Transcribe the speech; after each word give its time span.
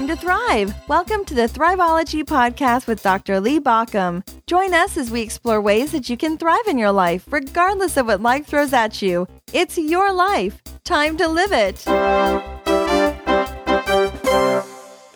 time 0.00 0.08
to 0.08 0.16
thrive. 0.16 0.74
Welcome 0.88 1.26
to 1.26 1.34
the 1.34 1.46
Thriveology 1.46 2.24
Podcast 2.24 2.86
with 2.86 3.02
Dr. 3.02 3.38
Lee 3.38 3.60
Baucom. 3.60 4.26
Join 4.46 4.72
us 4.72 4.96
as 4.96 5.10
we 5.10 5.20
explore 5.20 5.60
ways 5.60 5.92
that 5.92 6.08
you 6.08 6.16
can 6.16 6.38
thrive 6.38 6.66
in 6.66 6.78
your 6.78 6.90
life, 6.90 7.30
regardless 7.30 7.98
of 7.98 8.06
what 8.06 8.22
life 8.22 8.46
throws 8.46 8.72
at 8.72 9.02
you. 9.02 9.28
It's 9.52 9.76
your 9.76 10.10
life. 10.10 10.62
Time 10.84 11.18
to 11.18 11.28
live 11.28 11.52
it. 11.52 11.86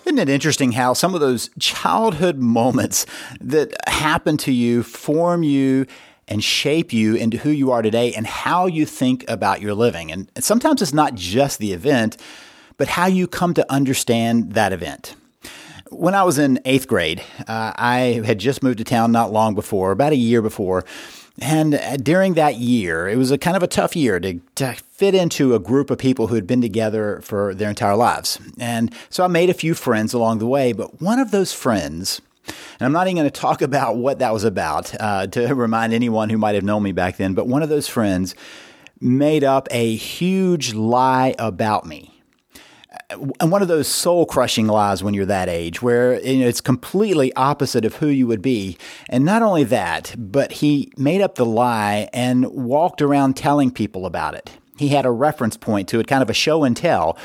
Isn't 0.04 0.18
it 0.18 0.28
interesting 0.28 0.72
how 0.72 0.92
some 0.92 1.14
of 1.14 1.20
those 1.22 1.48
childhood 1.58 2.36
moments 2.40 3.06
that 3.40 3.72
happen 3.88 4.36
to 4.36 4.52
you 4.52 4.82
form 4.82 5.42
you 5.42 5.86
and 6.28 6.44
shape 6.44 6.92
you 6.92 7.14
into 7.14 7.38
who 7.38 7.48
you 7.48 7.72
are 7.72 7.80
today 7.80 8.12
and 8.12 8.26
how 8.26 8.66
you 8.66 8.84
think 8.84 9.24
about 9.28 9.62
your 9.62 9.72
living? 9.72 10.12
And 10.12 10.30
sometimes 10.40 10.82
it's 10.82 10.92
not 10.92 11.14
just 11.14 11.58
the 11.58 11.72
event, 11.72 12.18
but 12.76 12.88
how 12.88 13.06
you 13.06 13.26
come 13.26 13.54
to 13.54 13.72
understand 13.72 14.52
that 14.52 14.72
event. 14.72 15.14
When 15.90 16.14
I 16.14 16.24
was 16.24 16.38
in 16.38 16.60
eighth 16.64 16.88
grade, 16.88 17.22
uh, 17.46 17.72
I 17.76 18.22
had 18.24 18.38
just 18.38 18.62
moved 18.62 18.78
to 18.78 18.84
town 18.84 19.12
not 19.12 19.32
long 19.32 19.54
before, 19.54 19.92
about 19.92 20.12
a 20.12 20.16
year 20.16 20.42
before. 20.42 20.84
And 21.40 21.74
uh, 21.74 21.96
during 21.96 22.34
that 22.34 22.56
year, 22.56 23.08
it 23.08 23.16
was 23.16 23.30
a 23.30 23.38
kind 23.38 23.56
of 23.56 23.62
a 23.62 23.66
tough 23.66 23.96
year 23.96 24.20
to, 24.20 24.40
to 24.56 24.74
fit 24.74 25.14
into 25.14 25.54
a 25.54 25.58
group 25.58 25.90
of 25.90 25.98
people 25.98 26.28
who 26.28 26.36
had 26.36 26.46
been 26.46 26.60
together 26.60 27.20
for 27.22 27.54
their 27.54 27.68
entire 27.68 27.96
lives. 27.96 28.38
And 28.58 28.94
so 29.10 29.24
I 29.24 29.28
made 29.28 29.50
a 29.50 29.54
few 29.54 29.74
friends 29.74 30.14
along 30.14 30.38
the 30.38 30.46
way, 30.46 30.72
but 30.72 31.00
one 31.00 31.18
of 31.18 31.32
those 31.32 31.52
friends, 31.52 32.20
and 32.46 32.86
I'm 32.86 32.92
not 32.92 33.06
even 33.06 33.16
going 33.16 33.30
to 33.30 33.40
talk 33.40 33.62
about 33.70 33.96
what 33.96 34.20
that 34.20 34.32
was 34.32 34.44
about 34.44 34.94
uh, 35.00 35.26
to 35.28 35.54
remind 35.54 35.92
anyone 35.92 36.30
who 36.30 36.38
might 36.38 36.54
have 36.54 36.64
known 36.64 36.82
me 36.82 36.92
back 36.92 37.16
then, 37.16 37.34
but 37.34 37.48
one 37.48 37.62
of 37.62 37.68
those 37.68 37.88
friends 37.88 38.34
made 39.00 39.44
up 39.44 39.66
a 39.70 39.94
huge 39.96 40.72
lie 40.72 41.34
about 41.38 41.84
me 41.84 42.13
and 43.40 43.50
one 43.50 43.62
of 43.62 43.68
those 43.68 43.88
soul 43.88 44.26
crushing 44.26 44.66
lies 44.66 45.02
when 45.02 45.14
you're 45.14 45.26
that 45.26 45.48
age, 45.48 45.82
where 45.82 46.20
you 46.20 46.40
know, 46.40 46.46
it's 46.46 46.60
completely 46.60 47.32
opposite 47.34 47.84
of 47.84 47.96
who 47.96 48.08
you 48.08 48.26
would 48.26 48.42
be. 48.42 48.76
And 49.08 49.24
not 49.24 49.42
only 49.42 49.64
that, 49.64 50.14
but 50.16 50.52
he 50.52 50.92
made 50.96 51.20
up 51.20 51.34
the 51.36 51.46
lie 51.46 52.08
and 52.12 52.46
walked 52.46 53.02
around 53.02 53.34
telling 53.36 53.70
people 53.70 54.06
about 54.06 54.34
it. 54.34 54.50
He 54.78 54.88
had 54.88 55.06
a 55.06 55.10
reference 55.10 55.56
point 55.56 55.88
to 55.88 56.00
it, 56.00 56.06
kind 56.06 56.22
of 56.22 56.30
a 56.30 56.34
show 56.34 56.64
and 56.64 56.76
tell. 56.76 57.16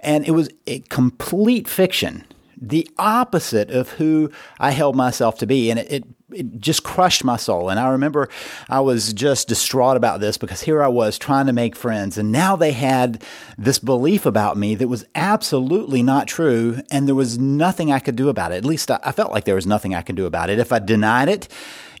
And 0.00 0.26
it 0.26 0.32
was 0.32 0.48
a 0.66 0.80
complete 0.80 1.68
fiction, 1.68 2.24
the 2.56 2.88
opposite 2.98 3.70
of 3.70 3.90
who 3.90 4.30
I 4.58 4.70
held 4.70 4.96
myself 4.96 5.38
to 5.38 5.46
be. 5.46 5.70
And 5.70 5.78
it, 5.78 5.92
it 5.92 6.04
it 6.34 6.60
just 6.60 6.82
crushed 6.82 7.24
my 7.24 7.36
soul. 7.36 7.68
And 7.68 7.78
I 7.78 7.90
remember 7.90 8.28
I 8.68 8.80
was 8.80 9.12
just 9.12 9.48
distraught 9.48 9.96
about 9.96 10.20
this 10.20 10.36
because 10.36 10.62
here 10.62 10.82
I 10.82 10.88
was 10.88 11.18
trying 11.18 11.46
to 11.46 11.52
make 11.52 11.76
friends, 11.76 12.18
and 12.18 12.32
now 12.32 12.56
they 12.56 12.72
had 12.72 13.22
this 13.58 13.78
belief 13.78 14.26
about 14.26 14.56
me 14.56 14.74
that 14.74 14.88
was 14.88 15.04
absolutely 15.14 16.02
not 16.02 16.26
true, 16.26 16.82
and 16.90 17.06
there 17.06 17.14
was 17.14 17.38
nothing 17.38 17.92
I 17.92 17.98
could 17.98 18.16
do 18.16 18.28
about 18.28 18.52
it. 18.52 18.56
At 18.56 18.64
least 18.64 18.90
I, 18.90 19.12
felt 19.12 19.32
like 19.32 19.44
there 19.44 19.54
was 19.54 19.66
nothing 19.66 19.94
I 19.94 20.02
could 20.02 20.16
do 20.16 20.26
about 20.26 20.50
it. 20.50 20.58
If 20.58 20.72
I 20.72 20.78
denied 20.78 21.28
it, 21.28 21.48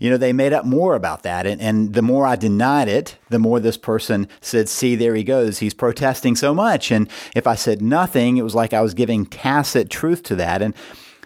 you 0.02 0.10
know, 0.10 0.16
they 0.16 0.32
made 0.32 0.52
up 0.52 0.64
more 0.64 0.96
about 0.96 1.22
that. 1.22 1.46
And, 1.46 1.60
and 1.60 1.94
the 1.94 2.02
more 2.02 2.26
I 2.26 2.34
denied 2.34 2.88
it, 2.88 3.16
the 3.28 3.38
more 3.38 3.60
this 3.60 3.76
person 3.76 4.26
said, 4.40 4.68
see, 4.68 4.96
there 4.96 5.14
he 5.14 5.22
goes. 5.22 5.58
He's 5.58 5.74
protesting 5.74 6.34
so 6.34 6.52
much. 6.52 6.90
And 6.90 7.08
if 7.36 7.46
I 7.46 7.54
said 7.54 7.80
nothing, 7.80 8.36
it 8.36 8.42
was 8.42 8.54
like 8.54 8.72
I 8.72 8.80
was 8.80 8.94
giving 8.94 9.26
tacit 9.26 9.90
truth 9.90 10.24
to 10.24 10.34
that. 10.36 10.60
And 10.60 10.74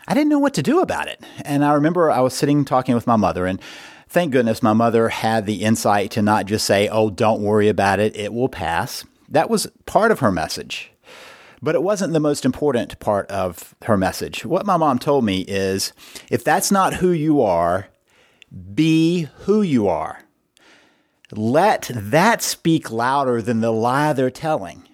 I 0.08 0.14
didn't 0.14 0.30
know 0.30 0.38
what 0.38 0.54
to 0.54 0.62
do 0.62 0.80
about 0.80 1.08
it. 1.08 1.22
And 1.44 1.64
I 1.64 1.72
remember 1.72 2.10
I 2.10 2.20
was 2.20 2.34
sitting 2.34 2.64
talking 2.64 2.94
with 2.94 3.06
my 3.06 3.16
mother, 3.16 3.46
and 3.46 3.60
thank 4.08 4.32
goodness 4.32 4.62
my 4.62 4.72
mother 4.72 5.08
had 5.08 5.46
the 5.46 5.62
insight 5.62 6.10
to 6.12 6.22
not 6.22 6.46
just 6.46 6.64
say, 6.66 6.88
Oh, 6.88 7.10
don't 7.10 7.42
worry 7.42 7.68
about 7.68 7.98
it, 7.98 8.16
it 8.16 8.32
will 8.32 8.48
pass. 8.48 9.04
That 9.28 9.50
was 9.50 9.66
part 9.86 10.12
of 10.12 10.20
her 10.20 10.30
message. 10.30 10.92
But 11.62 11.74
it 11.74 11.82
wasn't 11.82 12.12
the 12.12 12.20
most 12.20 12.44
important 12.44 12.98
part 13.00 13.28
of 13.30 13.74
her 13.84 13.96
message. 13.96 14.44
What 14.44 14.66
my 14.66 14.76
mom 14.76 14.98
told 14.98 15.24
me 15.24 15.40
is 15.48 15.92
if 16.30 16.44
that's 16.44 16.70
not 16.70 16.94
who 16.94 17.10
you 17.10 17.42
are, 17.42 17.88
be 18.74 19.28
who 19.40 19.62
you 19.62 19.88
are. 19.88 20.20
Let 21.32 21.90
that 21.92 22.42
speak 22.42 22.90
louder 22.90 23.42
than 23.42 23.60
the 23.60 23.72
lie 23.72 24.12
they're 24.12 24.30
telling. 24.30 24.84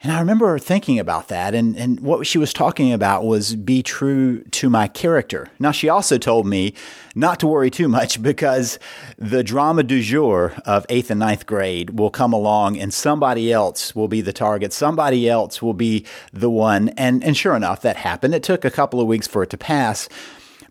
And 0.00 0.12
I 0.12 0.20
remember 0.20 0.56
thinking 0.60 1.00
about 1.00 1.26
that, 1.26 1.56
and, 1.56 1.76
and 1.76 1.98
what 1.98 2.24
she 2.24 2.38
was 2.38 2.52
talking 2.52 2.92
about 2.92 3.24
was 3.24 3.56
be 3.56 3.82
true 3.82 4.44
to 4.44 4.70
my 4.70 4.86
character. 4.86 5.48
Now, 5.58 5.72
she 5.72 5.88
also 5.88 6.18
told 6.18 6.46
me 6.46 6.74
not 7.16 7.40
to 7.40 7.48
worry 7.48 7.68
too 7.68 7.88
much 7.88 8.22
because 8.22 8.78
the 9.16 9.42
drama 9.42 9.82
du 9.82 10.00
jour 10.00 10.54
of 10.64 10.86
eighth 10.88 11.10
and 11.10 11.18
ninth 11.18 11.46
grade 11.46 11.98
will 11.98 12.10
come 12.10 12.32
along 12.32 12.78
and 12.78 12.94
somebody 12.94 13.52
else 13.52 13.96
will 13.96 14.06
be 14.06 14.20
the 14.20 14.32
target. 14.32 14.72
Somebody 14.72 15.28
else 15.28 15.60
will 15.60 15.74
be 15.74 16.06
the 16.32 16.50
one. 16.50 16.90
And, 16.90 17.24
and 17.24 17.36
sure 17.36 17.56
enough, 17.56 17.82
that 17.82 17.96
happened. 17.96 18.34
It 18.34 18.44
took 18.44 18.64
a 18.64 18.70
couple 18.70 19.00
of 19.00 19.08
weeks 19.08 19.26
for 19.26 19.42
it 19.42 19.50
to 19.50 19.58
pass. 19.58 20.08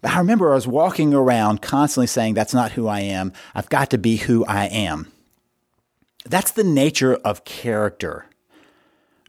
But 0.01 0.11
I 0.11 0.19
remember 0.19 0.53
I 0.53 0.55
was 0.55 0.67
walking 0.67 1.13
around 1.13 1.61
constantly 1.61 2.07
saying, 2.07 2.35
That's 2.35 2.53
not 2.53 2.73
who 2.73 2.87
I 2.87 3.01
am. 3.01 3.33
I've 3.53 3.67
got 3.67 3.89
to 3.89 3.97
be 3.97 4.17
who 4.17 4.45
I 4.45 4.67
am. 4.67 5.11
That's 6.23 6.51
the 6.51 6.63
nature 6.63 7.15
of 7.15 7.43
character 7.43 8.27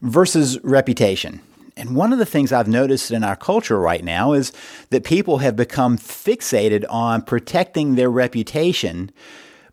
versus 0.03 0.59
reputation. 0.62 1.41
And 1.76 1.94
one 1.94 2.12
of 2.12 2.19
the 2.19 2.26
things 2.26 2.53
I've 2.53 2.66
noticed 2.66 3.12
in 3.12 3.22
our 3.22 3.36
culture 3.36 3.78
right 3.78 4.03
now 4.03 4.32
is 4.32 4.53
that 4.91 5.04
people 5.04 5.38
have 5.38 5.54
become 5.54 5.97
fixated 5.97 6.84
on 6.91 7.22
protecting 7.22 7.94
their 7.94 8.10
reputation, 8.10 9.12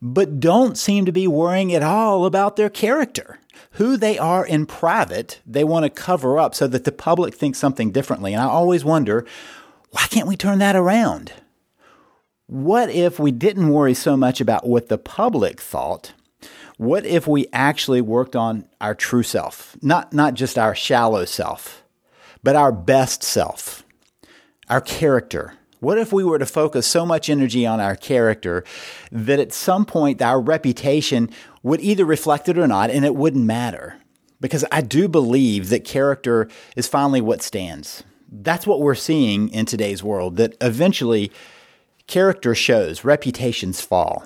but 0.02 0.40
don't 0.40 0.78
seem 0.78 1.06
to 1.06 1.12
be 1.12 1.28
worrying 1.28 1.74
at 1.74 1.82
all 1.82 2.26
about 2.26 2.58
their 2.58 2.70
character. 2.70 3.40
Who 3.72 3.98
they 3.98 4.18
are 4.20 4.46
in 4.46 4.68
private, 4.68 5.42
they 5.46 5.64
want 5.64 5.84
to 5.84 5.90
cover 5.90 6.38
up 6.38 6.54
so 6.54 6.68
that 6.68 6.84
the 6.84 6.92
public 6.92 7.34
thinks 7.34 7.58
something 7.58 7.92
differently. 7.92 8.34
And 8.34 8.42
I 8.42 8.46
always 8.46 8.86
wonder, 8.86 9.26
why 9.90 10.04
can't 10.04 10.28
we 10.28 10.38
turn 10.38 10.60
that 10.60 10.76
around? 10.76 11.34
What 12.48 12.90
if 12.90 13.20
we 13.20 13.32
didn't 13.32 13.70
worry 13.70 13.96
so 13.96 14.16
much 14.16 14.40
about 14.40 14.68
what 14.68 14.90
the 14.90 15.00
public 15.00 15.60
thought 15.60 16.14
what 16.78 17.06
if 17.06 17.28
we 17.28 17.48
actually 17.54 18.02
worked 18.02 18.36
on 18.36 18.68
our 18.82 18.96
true 18.96 19.24
self? 19.24 19.78
Not, 19.82 20.14
not 20.14 20.34
just 20.34 20.58
our 20.58 20.76
shallow 20.76 21.26
self, 21.26 21.84
but 22.44 22.56
our 22.56 22.72
best 22.72 23.24
self, 23.24 23.84
our 24.70 24.82
character. 24.82 25.54
What 25.80 25.98
if 25.98 26.12
we 26.12 26.24
were 26.24 26.40
to 26.40 26.46
focus 26.46 26.88
so 26.88 27.06
much 27.06 27.30
energy 27.30 27.66
on 27.66 27.80
our 27.80 27.96
character 27.96 28.64
that 29.12 29.40
at 29.40 29.54
some 29.54 29.86
point 29.86 30.22
our 30.22 30.42
reputation 30.42 31.30
would 31.64 31.82
either 31.82 32.06
reflect 32.06 32.50
it 32.50 32.58
or 32.58 32.68
not, 32.68 32.90
and 32.90 33.06
it 33.06 33.16
wouldn't 33.16 33.46
matter? 33.46 33.98
Because 34.42 34.66
I 34.72 34.82
do 34.82 35.08
believe 35.08 35.70
that 35.70 35.86
character 35.86 36.50
is 36.76 36.88
finally 36.88 37.22
what 37.22 37.42
stands. 37.42 38.04
That's 38.30 38.68
what 38.68 38.82
we're 38.82 38.96
seeing 38.96 39.50
in 39.50 39.66
today's 39.66 40.04
world, 40.04 40.36
that 40.38 40.56
eventually 40.60 41.32
character 42.08 42.54
shows, 42.54 43.04
reputations 43.04 43.82
fall 43.82 44.26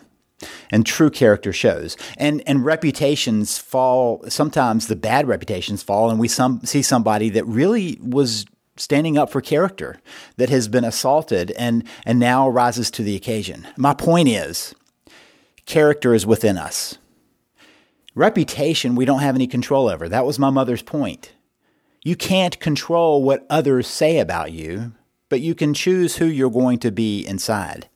and 0.71 0.85
true 0.85 1.09
character 1.09 1.53
shows. 1.53 1.97
And 2.17 2.41
and 2.47 2.65
reputations 2.65 3.57
fall. 3.57 4.23
Sometimes 4.29 4.87
the 4.87 4.95
bad 4.95 5.27
reputations 5.27 5.83
fall, 5.83 6.09
and 6.09 6.19
we 6.19 6.27
some 6.27 6.61
see 6.63 6.81
somebody 6.81 7.29
that 7.29 7.45
really 7.45 7.99
was 8.01 8.45
standing 8.77 9.17
up 9.17 9.29
for 9.29 9.41
character 9.41 9.97
that 10.37 10.49
has 10.49 10.67
been 10.67 10.85
assaulted 10.85 11.51
and 11.51 11.83
and 12.05 12.19
now 12.19 12.47
rises 12.47 12.89
to 12.91 13.03
the 13.03 13.15
occasion. 13.15 13.67
My 13.77 13.93
point 13.93 14.29
is, 14.29 14.73
character 15.65 16.13
is 16.13 16.25
within 16.25 16.57
us. 16.57 16.97
Reputation 18.15 18.95
we 18.95 19.05
don't 19.05 19.21
have 19.21 19.35
any 19.35 19.47
control 19.47 19.87
over. 19.87 20.09
That 20.09 20.25
was 20.25 20.39
my 20.39 20.49
mother's 20.49 20.81
point. 20.81 21.33
You 22.03 22.15
can't 22.15 22.59
control 22.59 23.23
what 23.23 23.45
others 23.49 23.87
say 23.87 24.19
about 24.19 24.51
you, 24.51 24.93
but 25.27 25.41
you 25.41 25.53
can 25.53 25.73
choose 25.73 26.17
who 26.17 26.25
you're 26.25 26.49
going 26.49 26.79
to 26.79 26.91
be 26.91 27.25
inside. 27.25 27.87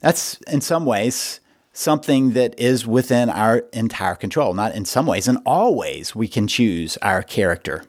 That's 0.00 0.36
in 0.42 0.60
some 0.60 0.84
ways 0.84 1.40
something 1.72 2.32
that 2.32 2.58
is 2.58 2.86
within 2.86 3.28
our 3.28 3.58
entire 3.72 4.14
control. 4.14 4.54
Not 4.54 4.74
in 4.74 4.84
some 4.84 5.06
ways, 5.06 5.28
in 5.28 5.36
all 5.38 5.74
ways, 5.74 6.14
we 6.14 6.28
can 6.28 6.46
choose 6.46 6.96
our 6.98 7.22
character. 7.22 7.84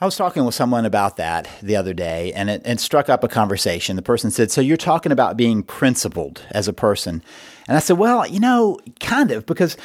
I 0.00 0.06
was 0.06 0.16
talking 0.16 0.46
with 0.46 0.54
someone 0.54 0.86
about 0.86 1.18
that 1.18 1.48
the 1.62 1.76
other 1.76 1.92
day, 1.92 2.32
and 2.32 2.48
it, 2.48 2.62
it, 2.64 2.80
struck 2.80 3.10
up 3.10 3.22
a 3.22 3.28
conversation. 3.28 3.96
The 3.96 4.02
person 4.02 4.30
said, 4.30 4.50
So 4.50 4.62
you're 4.62 4.78
talking 4.78 5.12
about 5.12 5.36
being 5.36 5.62
principled 5.62 6.42
as 6.52 6.66
a 6.68 6.72
person? 6.72 7.22
And 7.68 7.76
I 7.76 7.80
said, 7.80 7.98
Well, 7.98 8.26
you 8.26 8.40
know, 8.40 8.78
kind 8.98 9.30
of, 9.30 9.44
because 9.44 9.76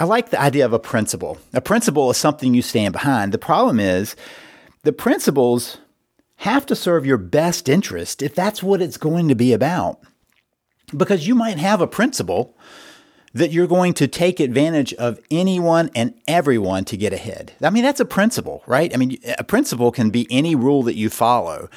I 0.00 0.04
like 0.04 0.30
the 0.30 0.40
idea 0.40 0.64
of 0.64 0.72
a 0.72 0.80
principle. 0.80 1.38
A 1.52 1.60
principle 1.60 2.10
is 2.10 2.16
something 2.16 2.52
you 2.52 2.62
stand 2.62 2.92
behind. 2.92 3.32
The 3.32 3.38
problem 3.38 3.78
is, 3.78 4.16
the 4.82 4.92
principles 4.92 5.78
have 6.36 6.66
to 6.66 6.74
serve 6.74 7.06
your 7.06 7.18
best 7.18 7.68
interest 7.68 8.22
if 8.22 8.34
that's 8.34 8.62
what 8.62 8.82
it's 8.82 8.96
going 8.96 9.28
to 9.28 9.34
be 9.36 9.52
about 9.52 10.00
because 10.96 11.26
you 11.26 11.34
might 11.34 11.58
have 11.58 11.80
a 11.80 11.86
principle 11.86 12.56
that 13.32 13.52
you're 13.52 13.66
going 13.66 13.94
to 13.94 14.08
take 14.08 14.40
advantage 14.40 14.92
of 14.94 15.20
anyone 15.30 15.90
and 15.94 16.14
everyone 16.26 16.84
to 16.84 16.96
get 16.96 17.12
ahead. 17.12 17.52
I 17.62 17.70
mean, 17.70 17.84
that's 17.84 18.00
a 18.00 18.04
principle, 18.04 18.62
right? 18.66 18.92
I 18.92 18.96
mean, 18.96 19.18
a 19.38 19.44
principle 19.44 19.92
can 19.92 20.10
be 20.10 20.26
any 20.30 20.54
rule 20.56 20.82
that 20.82 20.96
you 20.96 21.10
follow. 21.10 21.68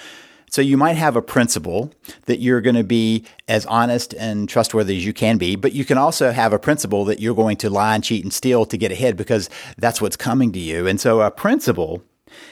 So 0.50 0.62
you 0.62 0.77
might 0.77 0.98
have 0.98 1.15
a 1.15 1.21
principle 1.21 1.92
that 2.25 2.39
you're 2.39 2.62
going 2.62 2.75
to 2.75 2.83
be 2.83 3.25
as 3.48 3.65
honest 3.65 4.13
and 4.13 4.48
trustworthy 4.48 4.98
as 4.98 5.06
you 5.06 5.12
can 5.12 5.38
be, 5.39 5.56
but 5.56 5.74
you 5.74 5.83
can 5.83 5.98
also 5.98 6.31
have 6.31 6.54
a 6.54 6.60
principle 6.60 7.06
that 7.06 7.19
you're 7.19 7.33
going 7.33 7.57
to 7.57 7.71
lie 7.71 7.95
and 7.95 8.04
cheat 8.04 8.24
and 8.24 8.31
steal 8.31 8.65
to 8.68 8.77
get 8.77 8.92
ahead 8.92 9.18
because 9.18 9.50
that's 9.77 10.00
what's 10.00 10.15
coming 10.15 10.51
to 10.51 10.60
you. 10.60 10.86
And 10.86 11.01
so 11.01 11.21
a 11.21 11.31
principle 11.31 12.04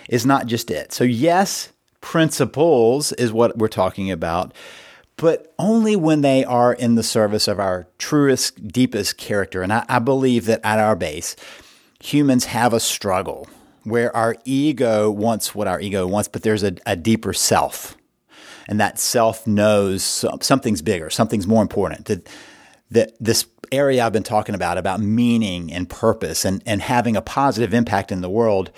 is 0.10 0.26
not 0.26 0.48
just 0.48 0.72
it. 0.72 0.92
So, 0.92 1.04
yes, 1.04 1.72
principles 2.02 3.12
is 3.14 3.32
what 3.32 3.58
we're 3.60 3.68
talking 3.68 4.10
about, 4.10 4.54
but 5.18 5.54
only 5.60 5.96
when 5.96 6.22
they 6.22 6.44
are 6.44 6.74
in 6.74 6.96
the 6.96 7.04
service 7.04 7.48
of 7.48 7.60
our 7.60 7.88
truest, 7.98 8.68
deepest 8.68 9.18
character. 9.18 9.62
And 9.62 9.72
I, 9.72 9.86
I 9.88 10.00
believe 10.00 10.46
that 10.46 10.62
at 10.64 10.80
our 10.80 10.96
base, 10.96 11.36
humans 12.00 12.46
have 12.46 12.74
a 12.74 12.80
struggle 12.80 13.48
where 13.84 14.16
our 14.16 14.36
ego 14.46 15.10
wants 15.10 15.56
what 15.56 15.68
our 15.68 15.80
ego 15.80 16.06
wants, 16.08 16.28
but 16.28 16.44
there's 16.44 16.64
a, 16.64 16.76
a 16.86 16.96
deeper 16.96 17.34
self. 17.34 17.98
And 18.68 18.80
that 18.80 19.00
self 19.00 19.46
knows 19.48 20.26
something's 20.42 20.82
bigger, 20.82 21.10
something's 21.10 21.48
more 21.48 21.62
important. 21.62 22.06
That, 22.06 22.30
that 22.92 23.14
this 23.20 23.46
area 23.72 24.06
I've 24.06 24.14
been 24.14 24.24
talking 24.24 24.54
about, 24.54 24.78
about 24.78 25.00
meaning 25.00 25.72
and 25.72 25.90
purpose 25.90 26.46
and, 26.46 26.62
and 26.66 26.82
having 26.82 27.16
a 27.16 27.22
positive 27.22 27.74
impact 27.74 28.12
in 28.12 28.22
the 28.22 28.30
world, 28.30 28.72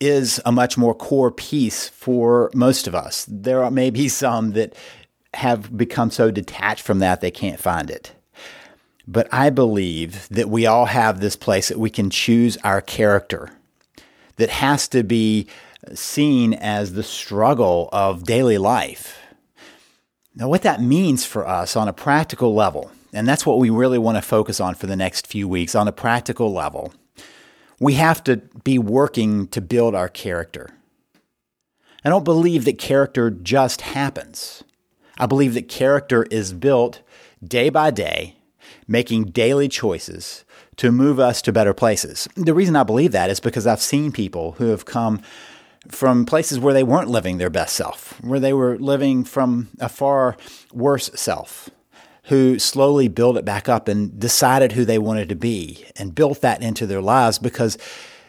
is 0.00 0.40
a 0.44 0.50
much 0.50 0.76
more 0.76 0.94
core 0.94 1.30
piece 1.30 1.88
for 1.88 2.50
most 2.54 2.86
of 2.88 2.94
us. 2.94 3.26
There 3.28 3.62
are 3.62 3.70
maybe 3.70 4.08
some 4.08 4.52
that 4.52 4.74
have 5.34 5.76
become 5.76 6.10
so 6.10 6.30
detached 6.30 6.82
from 6.82 6.98
that 6.98 7.20
they 7.20 7.30
can't 7.30 7.60
find 7.60 7.90
it. 7.90 8.14
But 9.06 9.32
I 9.32 9.50
believe 9.50 10.28
that 10.28 10.48
we 10.48 10.66
all 10.66 10.86
have 10.86 11.20
this 11.20 11.36
place 11.36 11.68
that 11.68 11.78
we 11.78 11.90
can 11.90 12.10
choose 12.10 12.56
our 12.58 12.80
character 12.80 13.50
that 14.36 14.50
has 14.50 14.88
to 14.88 15.02
be 15.02 15.48
seen 15.94 16.54
as 16.54 16.92
the 16.92 17.02
struggle 17.02 17.88
of 17.92 18.24
daily 18.24 18.58
life. 18.58 19.18
Now, 20.34 20.48
what 20.48 20.62
that 20.62 20.80
means 20.80 21.26
for 21.26 21.46
us 21.46 21.76
on 21.76 21.88
a 21.88 21.92
practical 21.92 22.54
level, 22.54 22.90
and 23.12 23.26
that's 23.26 23.44
what 23.44 23.58
we 23.58 23.70
really 23.70 23.98
want 23.98 24.16
to 24.16 24.22
focus 24.22 24.60
on 24.60 24.74
for 24.74 24.86
the 24.86 24.96
next 24.96 25.26
few 25.26 25.48
weeks 25.48 25.74
on 25.74 25.88
a 25.88 25.92
practical 25.92 26.52
level, 26.52 26.94
we 27.80 27.94
have 27.94 28.22
to 28.24 28.36
be 28.64 28.78
working 28.78 29.48
to 29.48 29.60
build 29.60 29.94
our 29.94 30.08
character. 30.08 30.70
I 32.04 32.08
don't 32.08 32.24
believe 32.24 32.64
that 32.64 32.78
character 32.78 33.30
just 33.30 33.82
happens. 33.82 34.64
I 35.22 35.26
believe 35.26 35.54
that 35.54 35.68
character 35.68 36.24
is 36.32 36.52
built 36.52 37.00
day 37.46 37.70
by 37.70 37.92
day, 37.92 38.34
making 38.88 39.26
daily 39.26 39.68
choices 39.68 40.44
to 40.78 40.90
move 40.90 41.20
us 41.20 41.40
to 41.42 41.52
better 41.52 41.72
places. 41.72 42.26
The 42.34 42.52
reason 42.52 42.74
I 42.74 42.82
believe 42.82 43.12
that 43.12 43.30
is 43.30 43.38
because 43.38 43.64
I've 43.64 43.80
seen 43.80 44.10
people 44.10 44.56
who 44.58 44.70
have 44.70 44.84
come 44.84 45.22
from 45.86 46.26
places 46.26 46.58
where 46.58 46.74
they 46.74 46.82
weren't 46.82 47.08
living 47.08 47.38
their 47.38 47.50
best 47.50 47.76
self, 47.76 48.20
where 48.20 48.40
they 48.40 48.52
were 48.52 48.76
living 48.78 49.22
from 49.22 49.68
a 49.78 49.88
far 49.88 50.36
worse 50.72 51.08
self, 51.14 51.70
who 52.24 52.58
slowly 52.58 53.06
built 53.06 53.36
it 53.36 53.44
back 53.44 53.68
up 53.68 53.86
and 53.86 54.18
decided 54.18 54.72
who 54.72 54.84
they 54.84 54.98
wanted 54.98 55.28
to 55.28 55.36
be 55.36 55.86
and 55.94 56.16
built 56.16 56.40
that 56.40 56.62
into 56.62 56.84
their 56.84 57.00
lives 57.00 57.38
because 57.38 57.78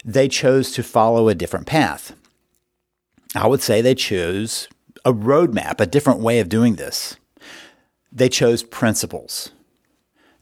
they 0.05 0.27
chose 0.27 0.71
to 0.73 0.83
follow 0.83 1.27
a 1.27 1.33
different 1.33 1.65
path. 1.65 2.15
I 3.33 3.47
would 3.47 3.63
say 3.63 3.81
they 3.81 3.95
chose 3.95 4.67
a 5.05 5.13
roadmap, 5.13 5.79
a 5.79 5.85
different 5.85 6.19
way 6.19 6.39
of 6.39 6.49
doing 6.49 6.75
this. 6.75 7.17
They 8.11 8.29
chose 8.29 8.63
principles 8.63 9.51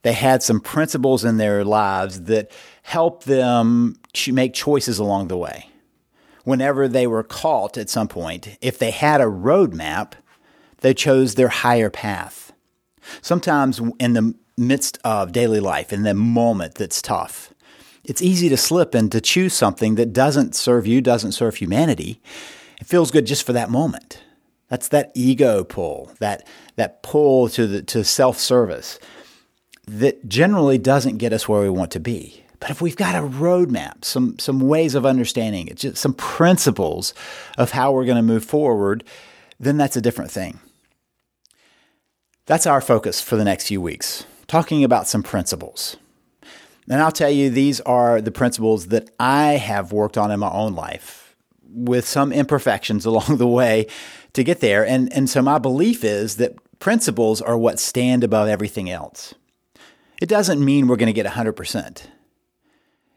they 0.03 0.13
had 0.13 0.41
some 0.41 0.59
principles 0.59 1.23
in 1.23 1.37
their 1.37 1.63
lives 1.63 2.23
that 2.23 2.51
helped 2.83 3.25
them 3.25 3.97
make 4.27 4.53
choices 4.53 4.99
along 4.99 5.27
the 5.27 5.37
way. 5.37 5.69
Whenever 6.43 6.87
they 6.87 7.05
were 7.05 7.23
caught 7.23 7.77
at 7.77 7.89
some 7.89 8.07
point, 8.07 8.57
if 8.61 8.79
they 8.79 8.91
had 8.91 9.21
a 9.21 9.25
roadmap, 9.25 10.13
they 10.79 10.93
chose 10.93 11.35
their 11.35 11.49
higher 11.49 11.91
path. 11.91 12.51
Sometimes 13.21 13.79
in 13.99 14.13
the 14.13 14.33
midst 14.57 14.97
of 15.03 15.31
daily 15.31 15.59
life, 15.59 15.93
in 15.93 16.01
the 16.01 16.15
moment 16.15 16.75
that's 16.75 17.01
tough, 17.01 17.53
it's 18.03 18.23
easy 18.23 18.49
to 18.49 18.57
slip 18.57 18.95
and 18.95 19.11
to 19.11 19.21
choose 19.21 19.53
something 19.53 19.93
that 19.95 20.13
doesn't 20.13 20.55
serve 20.55 20.87
you, 20.87 21.01
doesn't 21.01 21.33
serve 21.33 21.57
humanity. 21.57 22.19
It 22.79 22.87
feels 22.87 23.11
good 23.11 23.27
just 23.27 23.45
for 23.45 23.53
that 23.53 23.69
moment. 23.69 24.23
That's 24.71 24.88
that 24.88 25.12
ego 25.13 25.65
pull, 25.65 26.12
that 26.19 26.47
that 26.77 27.03
pull 27.03 27.50
to 27.50 27.68
the 27.68 27.81
to 27.81 28.06
self-service 28.06 29.00
that 29.85 30.29
generally 30.29 30.77
doesn't 30.77 31.18
get 31.18 31.33
us 31.33 31.50
where 31.50 31.62
we 31.62 31.69
want 31.69 31.91
to 31.91 32.00
be. 32.00 32.45
But 32.62 32.69
if 32.69 32.81
we've 32.81 32.95
got 32.95 33.21
a 33.21 33.27
roadmap, 33.27 34.06
some 34.06 34.39
some 34.39 34.62
ways 34.62 34.95
of 34.95 35.06
understanding 35.06 35.68
it, 35.68 35.75
just 35.75 35.97
some 35.97 36.13
principles 36.13 37.13
of 37.57 37.71
how 37.71 37.91
we're 37.91 38.06
going 38.06 38.15
to 38.15 38.21
move 38.23 38.45
forward, 38.45 39.03
then 39.59 39.75
that's 39.75 39.97
a 39.97 40.01
different 40.01 40.31
thing. 40.31 40.62
That's 42.45 42.65
our 42.65 42.79
focus 42.79 43.19
for 43.19 43.35
the 43.35 43.44
next 43.44 43.67
few 43.67 43.81
weeks, 43.81 44.25
talking 44.47 44.85
about 44.85 45.06
some 45.06 45.21
principles. 45.21 45.97
And 46.89 47.01
I'll 47.01 47.12
tell 47.12 47.29
you, 47.29 47.50
these 47.50 47.81
are 47.81 48.21
the 48.21 48.31
principles 48.31 48.88
that 48.88 49.09
I 49.19 49.57
have 49.57 49.91
worked 49.91 50.17
on 50.17 50.31
in 50.31 50.39
my 50.39 50.50
own 50.50 50.75
life 50.75 51.20
with 51.73 52.07
some 52.07 52.31
imperfections 52.31 53.06
along 53.06 53.38
the 53.38 53.47
way 53.47 53.88
to 54.33 54.44
get 54.44 54.59
there. 54.59 54.85
And, 54.85 55.12
and 55.13 55.29
so 55.29 55.41
my 55.41 55.57
belief 55.57 56.03
is 56.03 56.38
that 56.38 56.56
principles 56.79 57.41
are 57.41 57.57
what 57.57 57.79
stand 57.79 58.23
above 58.23 58.47
everything 58.47 58.89
else. 58.89 59.33
It 60.21 60.29
doesn't 60.29 60.63
mean 60.63 60.88
we're 60.88 60.97
going 60.97 61.07
to 61.07 61.13
get 61.13 61.25
100%. 61.25 62.03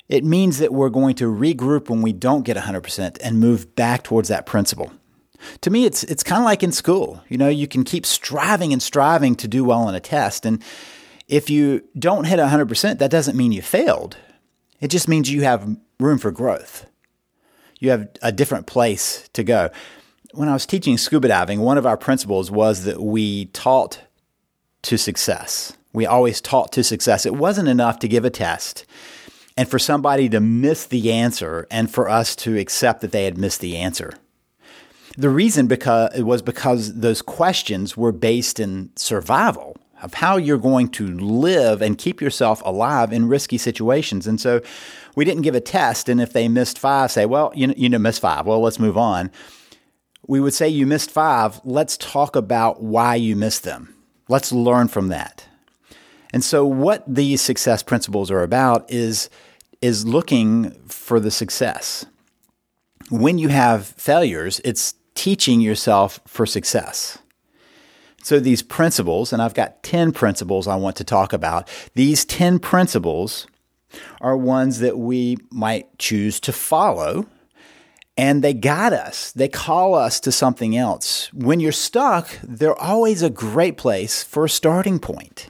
It 0.09 0.25
means 0.25 0.59
that 0.59 0.73
we're 0.73 0.91
going 0.91 1.15
to 1.17 1.33
regroup 1.33 1.89
when 1.89 2.03
we 2.03 2.13
don't 2.13 2.45
get 2.45 2.57
100% 2.57 3.19
and 3.23 3.41
move 3.41 3.75
back 3.75 4.03
towards 4.03 4.29
that 4.29 4.47
principle. 4.47 4.93
To 5.63 5.71
me, 5.71 5.85
it's, 5.85 6.05
it's 6.05 6.23
kind 6.23 6.41
of 6.41 6.45
like 6.45 6.63
in 6.63 6.73
school. 6.73 7.23
You 7.29 7.39
know, 7.39 7.49
you 7.49 7.67
can 7.67 7.85
keep 7.85 8.07
striving 8.07 8.73
and 8.73 8.83
striving 8.83 9.35
to 9.37 9.49
do 9.49 9.65
well 9.65 9.81
on 9.81 9.95
a 9.95 10.01
test. 10.01 10.47
And 10.47 10.63
if 11.29 11.51
you 11.51 11.83
don't 11.99 12.25
hit 12.25 12.39
100%, 12.39 12.99
that 12.99 13.11
doesn't 13.11 13.37
mean 13.37 13.53
you 13.53 13.63
failed. 13.63 14.17
It 14.81 14.89
just 14.89 15.09
means 15.09 15.31
you 15.31 15.43
have 15.43 15.77
room 15.99 16.19
for 16.19 16.31
growth. 16.31 16.87
You 17.85 17.91
have 17.91 18.09
a 18.23 18.33
different 18.33 18.67
place 18.67 19.29
to 19.35 19.45
go. 19.45 19.69
When 20.33 20.49
I 20.49 20.55
was 20.55 20.65
teaching 20.65 20.97
scuba 20.97 21.29
diving, 21.29 21.61
one 21.61 21.77
of 21.77 21.85
our 21.85 21.99
principles 21.99 22.51
was 22.51 22.85
that 22.85 23.03
we 23.03 23.45
taught 23.47 24.01
to 24.85 24.97
success. 24.97 25.77
We 25.93 26.07
always 26.07 26.41
taught 26.41 26.73
to 26.73 26.83
success. 26.83 27.27
It 27.27 27.35
wasn't 27.35 27.69
enough 27.69 27.99
to 27.99 28.09
give 28.09 28.25
a 28.25 28.31
test 28.31 28.87
and 29.55 29.69
for 29.69 29.79
somebody 29.79 30.31
to 30.31 30.41
miss 30.41 30.87
the 30.87 31.13
answer 31.13 31.67
and 31.71 31.91
for 31.91 32.09
us 32.09 32.35
to 32.37 32.57
accept 32.57 33.03
that 33.03 33.13
they 33.13 33.27
had 33.27 33.37
missed 33.37 33.61
the 33.61 33.77
answer. 33.77 34.15
The 35.19 35.29
reason 35.29 35.67
because 35.67 36.17
it 36.17 36.23
was 36.23 36.41
because 36.41 36.95
those 36.95 37.21
questions 37.21 37.99
were 37.99 38.13
based 38.13 38.59
in 38.59 38.93
survival 38.97 39.77
of 40.05 40.15
how 40.15 40.37
you're 40.37 40.59
going 40.59 40.89
to 40.89 41.07
live 41.19 41.81
and 41.81 41.97
keep 41.97 42.21
yourself 42.21 42.63
alive 42.65 43.11
in 43.11 43.27
risky 43.27 43.57
situations. 43.57 44.27
And 44.27 44.39
so 44.39 44.61
we 45.17 45.25
didn't 45.25 45.43
give 45.43 45.55
a 45.55 45.61
test. 45.61 46.11
And 46.11 46.21
if 46.21 46.35
they 46.35 46.47
missed 46.47 46.79
five, 46.79 47.11
say, 47.11 47.25
well, 47.25 47.53
you 47.55 47.69
know, 47.69 47.75
you 47.77 47.89
know, 47.89 47.99
missed 47.99 48.21
five. 48.21 48.45
Well, 48.45 48.61
let's 48.61 48.79
move 48.79 48.99
on. 48.99 49.31
We 50.27 50.41
would 50.41 50.53
say 50.53 50.69
you 50.69 50.87
missed 50.87 51.11
five. 51.11 51.59
Let's 51.65 51.97
talk 51.97 52.37
about 52.37 52.83
why 52.83 53.15
you 53.15 53.35
missed 53.35 53.65
them. 53.65 53.95
Let's 54.29 54.53
learn 54.53 54.89
from 54.89 55.09
that. 55.09 55.47
And 56.35 56.45
so 56.45 56.67
what 56.67 57.03
these 57.07 57.41
success 57.41 57.83
principles 57.83 58.31
are 58.31 58.43
about 58.43 58.91
is 58.93 59.31
is 59.81 60.07
looking 60.07 60.71
for 60.89 61.21
the 61.21 61.31
success. 61.31 62.07
When 63.11 63.39
you 63.39 63.49
have 63.49 63.87
failures, 63.87 64.61
it's 64.65 64.95
teaching 65.15 65.61
yourself 65.61 66.21
for 66.27 66.47
success. 66.47 67.19
So 68.25 68.41
these 68.41 68.63
principles, 68.63 69.33
and 69.33 69.41
I've 69.41 69.55
got 69.55 69.83
10 69.83 70.13
principles 70.13 70.67
I 70.67 70.77
want 70.77 70.97
to 70.97 71.05
talk 71.05 71.33
about. 71.33 71.69
These 71.95 72.25
10 72.25 72.59
principles 72.59 73.47
are 74.21 74.37
ones 74.37 74.81
that 74.81 74.99
we 74.99 75.37
might 75.51 75.99
choose 75.99 76.41
to 76.41 76.53
follow 76.53 77.27
and 78.17 78.43
they 78.43 78.55
guide 78.55 78.93
us. 78.93 79.33
They 79.33 79.49
call 79.49 79.95
us 79.95 80.21
to 80.21 80.33
something 80.33 80.77
else. 80.77 81.33
When 81.33 81.61
you're 81.61 81.73
stuck, 81.73 82.29
they're 82.43 82.81
always 82.81 83.23
a 83.23 83.31
great 83.31 83.77
place 83.77 84.23
for 84.23 84.45
a 84.45 84.49
starting 84.49 84.99
point 84.99 85.49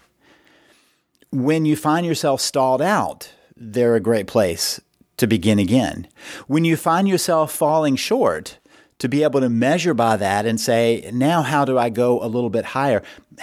when 1.34 1.64
you 1.64 1.74
find 1.74 2.06
yourself 2.06 2.40
stalled 2.40 2.80
out, 2.80 3.32
they're 3.56 3.96
a 3.96 4.00
great 4.00 4.28
place 4.28 4.80
to 5.16 5.26
begin 5.26 5.58
again. 5.58 6.06
When 6.46 6.64
you 6.64 6.76
find 6.76 7.08
yourself 7.08 7.52
falling 7.52 7.96
short, 7.96 8.58
to 8.98 9.08
be 9.08 9.22
able 9.22 9.40
to 9.40 9.48
measure 9.48 9.94
by 9.94 10.16
that 10.16 10.46
and 10.46 10.60
say, 10.60 11.10
now 11.12 11.42
how 11.42 11.64
do 11.64 11.78
I 11.78 11.90
go 11.90 12.22
a 12.22 12.26
little 12.26 12.50
bit 12.50 12.64
higher? 12.64 13.02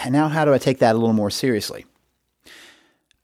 Now 0.10 0.28
how 0.28 0.46
do 0.46 0.54
I 0.54 0.58
take 0.58 0.80
that 0.80 0.96
a 0.96 0.98
little 0.98 1.14
more 1.14 1.30
seriously? 1.30 1.86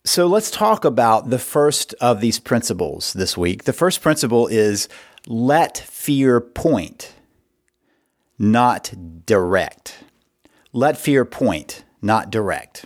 So 0.05 0.27
let's 0.27 0.51
talk 0.51 0.85
about 0.85 1.29
the 1.29 1.39
first 1.39 1.93
of 1.95 2.21
these 2.21 2.39
principles 2.39 3.13
this 3.13 3.37
week. 3.37 3.63
The 3.65 3.73
first 3.73 4.01
principle 4.01 4.47
is 4.47 4.87
let 5.25 5.77
fear 5.77 6.39
point, 6.39 7.13
not 8.39 8.93
direct. 9.25 10.03
Let 10.71 10.97
fear 10.97 11.25
point, 11.25 11.83
not 12.01 12.29
direct 12.29 12.85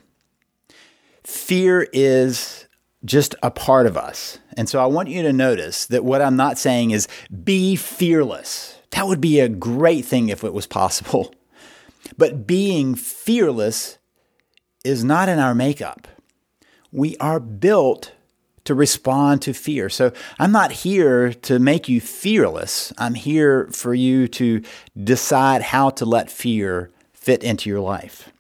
fear 1.32 1.88
is 1.94 2.68
just 3.04 3.34
a 3.42 3.50
part 3.50 3.88
of 3.88 3.98
us. 3.98 4.40
And 4.58 4.70
so 4.70 4.82
I 4.82 4.86
want 4.86 5.10
you 5.10 5.24
to 5.24 5.34
notice 5.34 5.88
that 5.88 6.04
what 6.04 6.22
I'm 6.22 6.36
not 6.36 6.58
saying 6.58 6.92
is 6.92 7.08
be 7.44 7.76
fearless. 7.76 8.78
That 8.92 9.08
would 9.08 9.22
be 9.22 9.40
a 9.40 9.50
great 9.50 10.06
thing 10.06 10.30
if 10.30 10.44
it 10.44 10.54
was 10.54 10.68
possible. 10.68 11.34
But 12.18 12.48
being 12.48 12.96
fearless 12.96 14.00
is 14.84 15.04
not 15.04 15.30
in 15.30 15.38
our 15.38 15.54
makeup. 15.54 16.08
We 16.92 17.16
are 17.18 17.40
built 17.40 18.12
to 18.66 18.76
respond 18.76 19.42
to 19.44 19.54
fear. 19.54 19.90
So 19.90 20.12
I'm 20.40 20.52
not 20.52 20.72
here 20.72 21.34
to 21.34 21.60
make 21.60 21.90
you 21.90 22.02
fearless. 22.02 22.94
I'm 22.98 23.14
here 23.14 23.68
for 23.68 23.94
you 23.94 24.28
to 24.30 24.62
decide 25.02 25.62
how 25.62 25.90
to 25.92 26.06
let 26.06 26.32
fear 26.32 26.92
fit 27.14 27.44
into 27.44 27.70
your 27.70 27.80
life. 27.80 28.32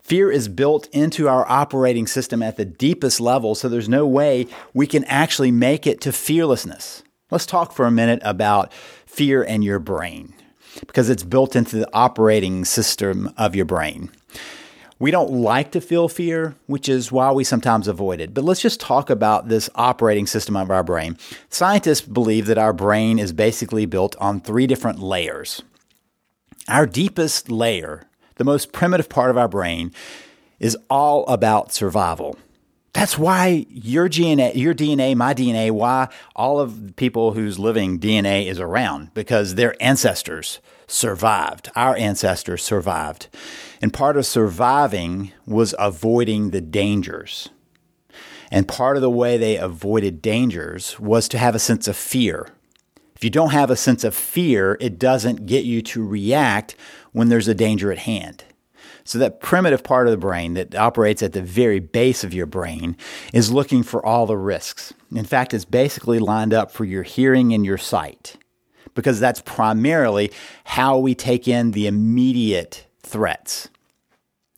Fear 0.00 0.30
is 0.30 0.48
built 0.48 0.88
into 0.88 1.28
our 1.28 1.50
operating 1.50 2.06
system 2.06 2.42
at 2.42 2.56
the 2.56 2.64
deepest 2.66 3.20
level, 3.20 3.54
so 3.54 3.68
there's 3.68 3.88
no 3.88 4.06
way 4.06 4.46
we 4.74 4.86
can 4.86 5.04
actually 5.04 5.50
make 5.50 5.86
it 5.86 6.00
to 6.02 6.12
fearlessness. 6.12 7.02
Let's 7.34 7.46
talk 7.46 7.72
for 7.72 7.84
a 7.84 7.90
minute 7.90 8.20
about 8.22 8.72
fear 9.06 9.42
and 9.42 9.64
your 9.64 9.80
brain 9.80 10.34
because 10.86 11.10
it's 11.10 11.24
built 11.24 11.56
into 11.56 11.74
the 11.74 11.92
operating 11.92 12.64
system 12.64 13.34
of 13.36 13.56
your 13.56 13.64
brain. 13.64 14.12
We 15.00 15.10
don't 15.10 15.32
like 15.32 15.72
to 15.72 15.80
feel 15.80 16.06
fear, 16.06 16.54
which 16.66 16.88
is 16.88 17.10
why 17.10 17.32
we 17.32 17.42
sometimes 17.42 17.88
avoid 17.88 18.20
it. 18.20 18.34
But 18.34 18.44
let's 18.44 18.60
just 18.60 18.78
talk 18.78 19.10
about 19.10 19.48
this 19.48 19.68
operating 19.74 20.28
system 20.28 20.54
of 20.54 20.70
our 20.70 20.84
brain. 20.84 21.18
Scientists 21.50 22.02
believe 22.02 22.46
that 22.46 22.56
our 22.56 22.72
brain 22.72 23.18
is 23.18 23.32
basically 23.32 23.84
built 23.84 24.14
on 24.20 24.40
three 24.40 24.68
different 24.68 25.00
layers. 25.00 25.60
Our 26.68 26.86
deepest 26.86 27.50
layer, 27.50 28.04
the 28.36 28.44
most 28.44 28.70
primitive 28.70 29.08
part 29.08 29.30
of 29.30 29.36
our 29.36 29.48
brain, 29.48 29.90
is 30.60 30.78
all 30.88 31.26
about 31.26 31.72
survival. 31.72 32.38
That's 32.94 33.18
why 33.18 33.66
your 33.68 34.08
DNA, 34.08 34.54
your 34.54 34.72
DNA, 34.72 35.16
my 35.16 35.34
DNA, 35.34 35.72
why 35.72 36.08
all 36.36 36.60
of 36.60 36.86
the 36.86 36.92
people 36.92 37.32
whose 37.32 37.58
living 37.58 37.98
DNA 37.98 38.46
is 38.46 38.60
around, 38.60 39.12
because 39.14 39.56
their 39.56 39.74
ancestors 39.82 40.60
survived. 40.86 41.70
Our 41.74 41.96
ancestors 41.96 42.62
survived. 42.62 43.28
And 43.82 43.92
part 43.92 44.16
of 44.16 44.26
surviving 44.26 45.32
was 45.44 45.74
avoiding 45.76 46.50
the 46.50 46.60
dangers. 46.60 47.48
And 48.52 48.68
part 48.68 48.96
of 48.96 49.02
the 49.02 49.10
way 49.10 49.36
they 49.36 49.56
avoided 49.56 50.22
dangers 50.22 50.98
was 51.00 51.28
to 51.30 51.38
have 51.38 51.56
a 51.56 51.58
sense 51.58 51.88
of 51.88 51.96
fear. 51.96 52.48
If 53.16 53.24
you 53.24 53.30
don't 53.30 53.50
have 53.50 53.70
a 53.70 53.76
sense 53.76 54.04
of 54.04 54.14
fear, 54.14 54.78
it 54.80 55.00
doesn't 55.00 55.46
get 55.46 55.64
you 55.64 55.82
to 55.82 56.06
react 56.06 56.76
when 57.10 57.28
there's 57.28 57.48
a 57.48 57.54
danger 57.54 57.90
at 57.90 57.98
hand. 57.98 58.44
So, 59.06 59.18
that 59.18 59.40
primitive 59.40 59.84
part 59.84 60.06
of 60.06 60.12
the 60.12 60.16
brain 60.16 60.54
that 60.54 60.74
operates 60.74 61.22
at 61.22 61.34
the 61.34 61.42
very 61.42 61.78
base 61.78 62.24
of 62.24 62.32
your 62.32 62.46
brain 62.46 62.96
is 63.34 63.52
looking 63.52 63.82
for 63.82 64.04
all 64.04 64.26
the 64.26 64.38
risks. 64.38 64.94
In 65.14 65.24
fact, 65.24 65.52
it's 65.52 65.66
basically 65.66 66.18
lined 66.18 66.54
up 66.54 66.70
for 66.70 66.86
your 66.86 67.02
hearing 67.02 67.52
and 67.52 67.66
your 67.66 67.76
sight 67.76 68.36
because 68.94 69.20
that's 69.20 69.42
primarily 69.42 70.32
how 70.64 70.98
we 70.98 71.14
take 71.14 71.46
in 71.46 71.72
the 71.72 71.86
immediate 71.86 72.86
threats. 73.00 73.68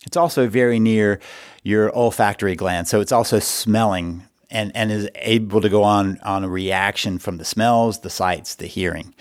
It's 0.06 0.16
also 0.16 0.46
very 0.46 0.78
near 0.78 1.18
your 1.64 1.94
olfactory 1.96 2.54
gland, 2.54 2.86
so 2.86 3.00
it's 3.00 3.12
also 3.12 3.40
smelling 3.40 4.22
and, 4.50 4.70
and 4.76 4.92
is 4.92 5.08
able 5.16 5.60
to 5.60 5.68
go 5.68 5.82
on 5.82 6.18
on 6.22 6.44
a 6.44 6.48
reaction 6.48 7.18
from 7.18 7.38
the 7.38 7.44
smells, 7.44 8.00
the 8.00 8.10
sights, 8.10 8.54
the 8.54 8.66
hearing. 8.66 9.14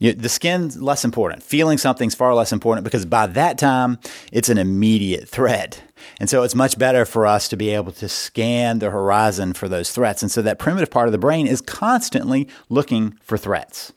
You, 0.00 0.14
the 0.14 0.30
skin's 0.30 0.80
less 0.80 1.04
important. 1.04 1.42
Feeling 1.42 1.78
something's 1.78 2.14
far 2.14 2.34
less 2.34 2.52
important 2.52 2.84
because 2.84 3.04
by 3.04 3.26
that 3.28 3.58
time, 3.58 3.98
it's 4.32 4.48
an 4.48 4.58
immediate 4.58 5.28
threat. 5.28 5.82
And 6.18 6.28
so 6.28 6.42
it's 6.42 6.54
much 6.54 6.78
better 6.78 7.04
for 7.04 7.26
us 7.26 7.48
to 7.48 7.56
be 7.56 7.68
able 7.70 7.92
to 7.92 8.08
scan 8.08 8.78
the 8.78 8.90
horizon 8.90 9.52
for 9.52 9.68
those 9.68 9.92
threats. 9.92 10.22
And 10.22 10.30
so 10.30 10.40
that 10.42 10.58
primitive 10.58 10.90
part 10.90 11.06
of 11.06 11.12
the 11.12 11.18
brain 11.18 11.46
is 11.46 11.60
constantly 11.60 12.48
looking 12.70 13.18
for 13.22 13.36
threats, 13.36 13.92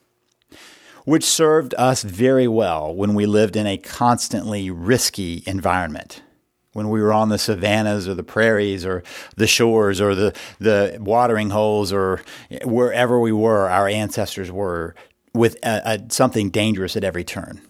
which 1.06 1.24
served 1.24 1.74
us 1.78 2.04
very 2.04 2.50
well 2.50 2.94
when 2.94 3.14
we 3.14 3.26
lived 3.26 3.56
in 3.56 3.66
a 3.66 3.78
constantly 3.78 4.70
risky 4.70 5.42
environment 5.48 6.22
when 6.74 6.90
we 6.90 7.02
were 7.04 7.14
on 7.14 7.30
the 7.30 7.38
savannas 7.38 8.08
or 8.08 8.16
the 8.16 8.24
prairies 8.24 8.84
or 8.84 9.04
the 9.36 9.46
shores 9.46 10.02
or 10.02 10.16
the, 10.16 10.36
the 10.60 10.98
watering 11.00 11.52
holes 11.52 11.94
or 11.94 12.20
wherever 12.66 13.20
we 13.20 13.32
were, 13.32 13.70
our 13.70 13.88
ancestors 13.88 14.52
were 14.52 14.96
with 15.34 15.56
a, 15.64 15.82
a, 15.86 16.00
something 16.10 16.50
dangerous 16.50 16.96
at 16.96 17.04
every 17.04 17.24
turn. 17.24 17.62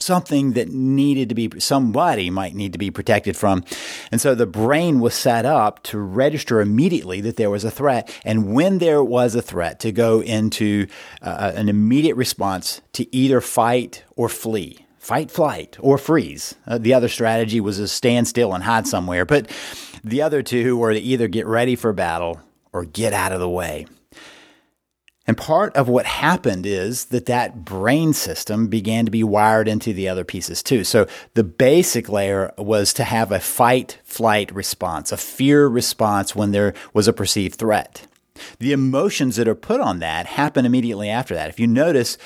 Something 0.00 0.52
that 0.52 0.68
needed 0.68 1.28
to 1.28 1.34
be, 1.34 1.50
somebody 1.58 2.30
might 2.30 2.54
need 2.54 2.72
to 2.72 2.78
be 2.78 2.90
protected 2.90 3.36
from. 3.36 3.64
And 4.12 4.20
so 4.20 4.36
the 4.36 4.46
brain 4.46 5.00
was 5.00 5.14
set 5.14 5.44
up 5.44 5.82
to 5.84 5.98
register 5.98 6.60
immediately 6.60 7.20
that 7.22 7.36
there 7.36 7.50
was 7.50 7.64
a 7.64 7.70
threat. 7.70 8.08
And 8.24 8.54
when 8.54 8.78
there 8.78 9.02
was 9.02 9.34
a 9.34 9.42
threat, 9.42 9.80
to 9.80 9.90
go 9.90 10.22
into 10.22 10.86
uh, 11.20 11.52
an 11.54 11.68
immediate 11.68 12.14
response 12.14 12.80
to 12.92 13.14
either 13.14 13.40
fight 13.40 14.04
or 14.14 14.28
flee 14.28 14.86
fight, 15.08 15.30
flight, 15.30 15.74
or 15.80 15.96
freeze. 15.96 16.54
Uh, 16.66 16.76
the 16.76 16.92
other 16.92 17.08
strategy 17.08 17.62
was 17.62 17.78
to 17.78 17.88
stand 17.88 18.28
still 18.28 18.52
and 18.52 18.62
hide 18.62 18.86
somewhere. 18.86 19.24
But 19.24 19.50
the 20.04 20.20
other 20.20 20.42
two 20.42 20.76
were 20.76 20.92
to 20.92 21.00
either 21.00 21.28
get 21.28 21.46
ready 21.46 21.76
for 21.76 21.94
battle 21.94 22.42
or 22.74 22.84
get 22.84 23.14
out 23.14 23.32
of 23.32 23.40
the 23.40 23.48
way. 23.48 23.86
And 25.28 25.36
part 25.36 25.76
of 25.76 25.88
what 25.88 26.06
happened 26.06 26.64
is 26.64 27.04
that 27.06 27.26
that 27.26 27.62
brain 27.62 28.14
system 28.14 28.68
began 28.68 29.04
to 29.04 29.10
be 29.10 29.22
wired 29.22 29.68
into 29.68 29.92
the 29.92 30.08
other 30.08 30.24
pieces 30.24 30.62
too. 30.62 30.84
So 30.84 31.06
the 31.34 31.44
basic 31.44 32.08
layer 32.08 32.54
was 32.56 32.94
to 32.94 33.04
have 33.04 33.30
a 33.30 33.38
fight 33.38 33.98
flight 34.04 34.50
response, 34.54 35.12
a 35.12 35.18
fear 35.18 35.68
response 35.68 36.34
when 36.34 36.52
there 36.52 36.72
was 36.94 37.06
a 37.06 37.12
perceived 37.12 37.56
threat. 37.56 38.06
The 38.58 38.72
emotions 38.72 39.36
that 39.36 39.48
are 39.48 39.54
put 39.54 39.82
on 39.82 39.98
that 39.98 40.24
happen 40.24 40.64
immediately 40.64 41.10
after 41.10 41.34
that. 41.34 41.50
If 41.50 41.60
you 41.60 41.66
notice, 41.66 42.16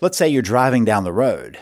let's 0.00 0.16
say 0.16 0.28
you're 0.28 0.40
driving 0.40 0.84
down 0.84 1.02
the 1.02 1.12
road 1.12 1.58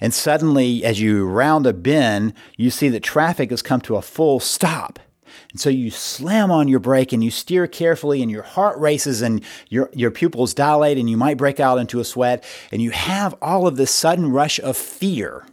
and 0.00 0.12
suddenly 0.12 0.84
as 0.84 1.00
you 1.00 1.24
round 1.26 1.66
a 1.66 1.72
bend, 1.72 2.34
you 2.58 2.70
see 2.70 2.90
that 2.90 3.02
traffic 3.02 3.50
has 3.50 3.62
come 3.62 3.80
to 3.82 3.96
a 3.96 4.02
full 4.02 4.38
stop. 4.38 4.98
And 5.52 5.60
so 5.60 5.70
you 5.70 5.90
slam 5.90 6.50
on 6.50 6.66
your 6.66 6.80
brake 6.80 7.12
and 7.12 7.22
you 7.22 7.30
steer 7.30 7.66
carefully 7.66 8.22
and 8.22 8.30
your 8.30 8.42
heart 8.42 8.78
races 8.78 9.22
and 9.22 9.44
your, 9.68 9.90
your 9.92 10.10
pupils 10.10 10.54
dilate 10.54 10.98
and 10.98 11.08
you 11.08 11.16
might 11.16 11.36
break 11.36 11.60
out 11.60 11.78
into 11.78 12.00
a 12.00 12.04
sweat 12.04 12.44
and 12.72 12.82
you 12.82 12.90
have 12.90 13.34
all 13.40 13.66
of 13.66 13.76
this 13.76 13.90
sudden 13.90 14.30
rush 14.30 14.58
of 14.58 14.76
fear. 14.76 15.44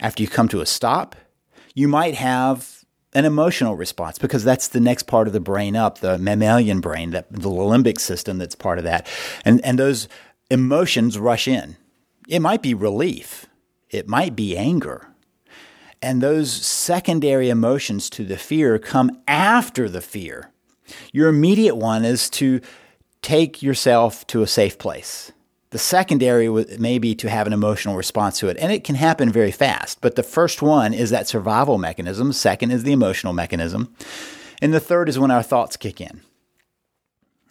After 0.00 0.22
you 0.22 0.28
come 0.28 0.48
to 0.48 0.60
a 0.60 0.66
stop, 0.66 1.16
you 1.74 1.88
might 1.88 2.14
have 2.14 2.84
an 3.14 3.24
emotional 3.24 3.74
response 3.74 4.18
because 4.18 4.44
that's 4.44 4.68
the 4.68 4.80
next 4.80 5.04
part 5.04 5.26
of 5.26 5.32
the 5.32 5.40
brain 5.40 5.74
up, 5.74 5.98
the 5.98 6.18
mammalian 6.18 6.80
brain, 6.80 7.10
that 7.10 7.32
the 7.32 7.48
limbic 7.48 7.98
system 7.98 8.38
that's 8.38 8.54
part 8.54 8.78
of 8.78 8.84
that. 8.84 9.06
And, 9.44 9.64
and 9.64 9.78
those 9.78 10.08
emotions 10.50 11.18
rush 11.18 11.48
in. 11.48 11.76
It 12.28 12.40
might 12.40 12.62
be 12.62 12.74
relief. 12.74 13.46
It 13.90 14.06
might 14.06 14.36
be 14.36 14.56
anger. 14.56 15.08
And 16.00 16.22
those 16.22 16.52
secondary 16.52 17.50
emotions 17.50 18.08
to 18.10 18.24
the 18.24 18.36
fear 18.36 18.78
come 18.78 19.10
after 19.26 19.88
the 19.88 20.00
fear. 20.00 20.50
Your 21.12 21.28
immediate 21.28 21.76
one 21.76 22.04
is 22.04 22.30
to 22.30 22.60
take 23.20 23.62
yourself 23.62 24.26
to 24.28 24.42
a 24.42 24.46
safe 24.46 24.78
place. 24.78 25.32
The 25.70 25.78
secondary 25.78 26.48
may 26.78 26.98
be 26.98 27.14
to 27.16 27.28
have 27.28 27.46
an 27.46 27.52
emotional 27.52 27.96
response 27.96 28.38
to 28.38 28.48
it, 28.48 28.56
and 28.58 28.72
it 28.72 28.84
can 28.84 28.94
happen 28.94 29.30
very 29.30 29.50
fast. 29.50 30.00
But 30.00 30.14
the 30.14 30.22
first 30.22 30.62
one 30.62 30.94
is 30.94 31.10
that 31.10 31.28
survival 31.28 31.76
mechanism, 31.76 32.32
second 32.32 32.70
is 32.70 32.84
the 32.84 32.92
emotional 32.92 33.34
mechanism, 33.34 33.94
and 34.62 34.72
the 34.72 34.80
third 34.80 35.10
is 35.10 35.18
when 35.18 35.30
our 35.30 35.42
thoughts 35.42 35.76
kick 35.76 36.00
in. 36.00 36.22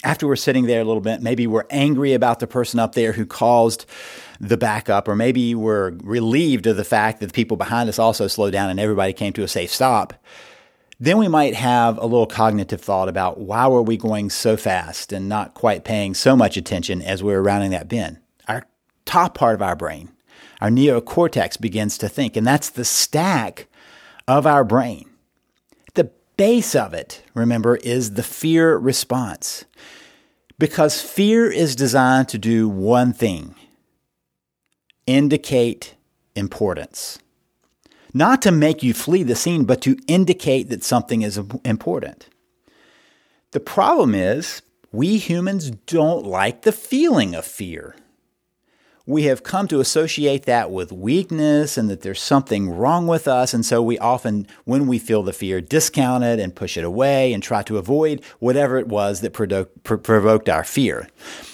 After 0.04 0.27
we're 0.27 0.36
sitting 0.36 0.68
there 0.68 0.82
a 0.82 0.86
little 0.86 1.01
bit, 1.01 1.22
maybe 1.22 1.48
we're 1.48 1.66
angry 1.70 2.13
about 2.13 2.39
the 2.39 2.48
person 2.48 2.80
up 2.80 2.94
there 2.94 3.13
who 3.13 3.25
caused 3.25 3.86
the 4.39 4.58
backup, 4.58 5.08
or 5.08 5.16
maybe 5.16 5.56
we're 5.56 5.92
relieved 6.04 6.68
of 6.68 6.77
the 6.77 6.84
fact 6.84 7.20
that 7.20 7.27
the 7.27 7.34
people 7.34 7.58
behind 7.58 7.89
us 7.89 7.98
also 7.98 8.27
slowed 8.27 8.54
down 8.54 8.70
and 8.70 8.80
everybody 8.80 9.12
came 9.12 9.34
to 9.34 9.44
a 9.44 9.48
safe 9.48 9.74
stop, 9.74 10.13
then 11.00 11.18
we 11.18 11.27
might 11.27 11.56
have 11.56 11.98
a 11.98 12.06
little 12.06 12.27
cognitive 12.27 12.82
thought 12.82 13.10
about 13.10 13.39
why 13.39 13.68
were 13.68 13.82
we 13.82 13.98
going 13.98 14.30
so 14.30 14.58
fast 14.58 15.12
and 15.12 15.30
not 15.30 15.54
quite 15.54 15.84
paying 15.84 16.13
so 16.13 16.36
much 16.36 16.58
attention 16.58 17.01
as 17.01 17.24
we 17.24 17.34
were 17.34 17.44
rounding 17.44 17.72
that 17.72 17.88
bend. 17.88 18.20
Our 18.48 18.66
top 19.06 19.36
part 19.36 19.56
of 19.56 19.62
our 19.62 19.75
brain, 19.75 20.12
our 20.62 20.70
neocortex 20.70 21.60
begins 21.60 21.98
to 22.00 22.10
think, 22.10 22.36
and 22.36 22.46
that's 22.46 22.70
the 22.70 22.86
stack 22.86 23.68
of 24.27 24.46
our 24.46 24.63
brain. 24.63 25.10
Base 26.38 26.75
of 26.75 26.94
it, 26.94 27.24
remember, 27.34 27.77
is 27.77 28.13
the 28.13 28.24
fear 28.24 28.77
response. 28.77 29.65
Because 30.60 31.01
fear 31.01 31.51
is 31.51 31.75
designed 31.75 32.29
to 32.29 32.38
do 32.38 32.70
one 32.70 33.12
thing 33.13 33.56
indicate 35.08 35.96
importance. 36.36 37.17
Not 38.13 38.41
to 38.41 38.51
make 38.51 38.84
you 38.84 38.94
flee 38.94 39.24
the 39.24 39.36
scene, 39.36 39.63
but 39.63 39.82
to 39.84 39.98
indicate 40.08 40.70
that 40.70 40.84
something 40.84 41.22
is 41.22 41.39
important. 41.63 42.27
The 43.51 43.62
problem 43.62 44.13
is, 44.13 44.62
we 44.91 45.17
humans 45.17 45.72
don't 45.72 46.25
like 46.25 46.63
the 46.63 46.72
feeling 46.72 47.36
of 47.36 47.46
fear. 47.46 47.96
We 49.08 49.24
have 49.24 49.42
come 49.42 49.70
to 49.70 49.80
associate 49.80 50.44
that 50.44 50.70
with 50.70 50.92
weakness 50.92 51.78
and 51.78 51.90
that 51.90 52.02
there's 52.02 52.22
something 52.22 52.70
wrong 52.70 53.08
with 53.08 53.26
us. 53.26 53.54
And 53.54 53.66
so 53.66 53.82
we 53.82 53.98
often, 53.98 54.48
when 54.66 54.86
we 54.86 55.00
feel 55.00 55.24
the 55.24 55.32
fear, 55.32 55.62
discount 55.62 56.26
it 56.26 56.40
and 56.40 56.54
push 56.54 56.76
it 56.76 56.84
away 56.84 57.32
and 57.32 57.42
try 57.42 57.64
to 57.64 57.78
avoid 57.78 58.22
whatever 58.40 58.78
it 58.78 58.90
was 58.90 59.22
that 59.22 59.32
provoked 59.32 60.50
our 60.50 60.66
fear. 60.66 61.08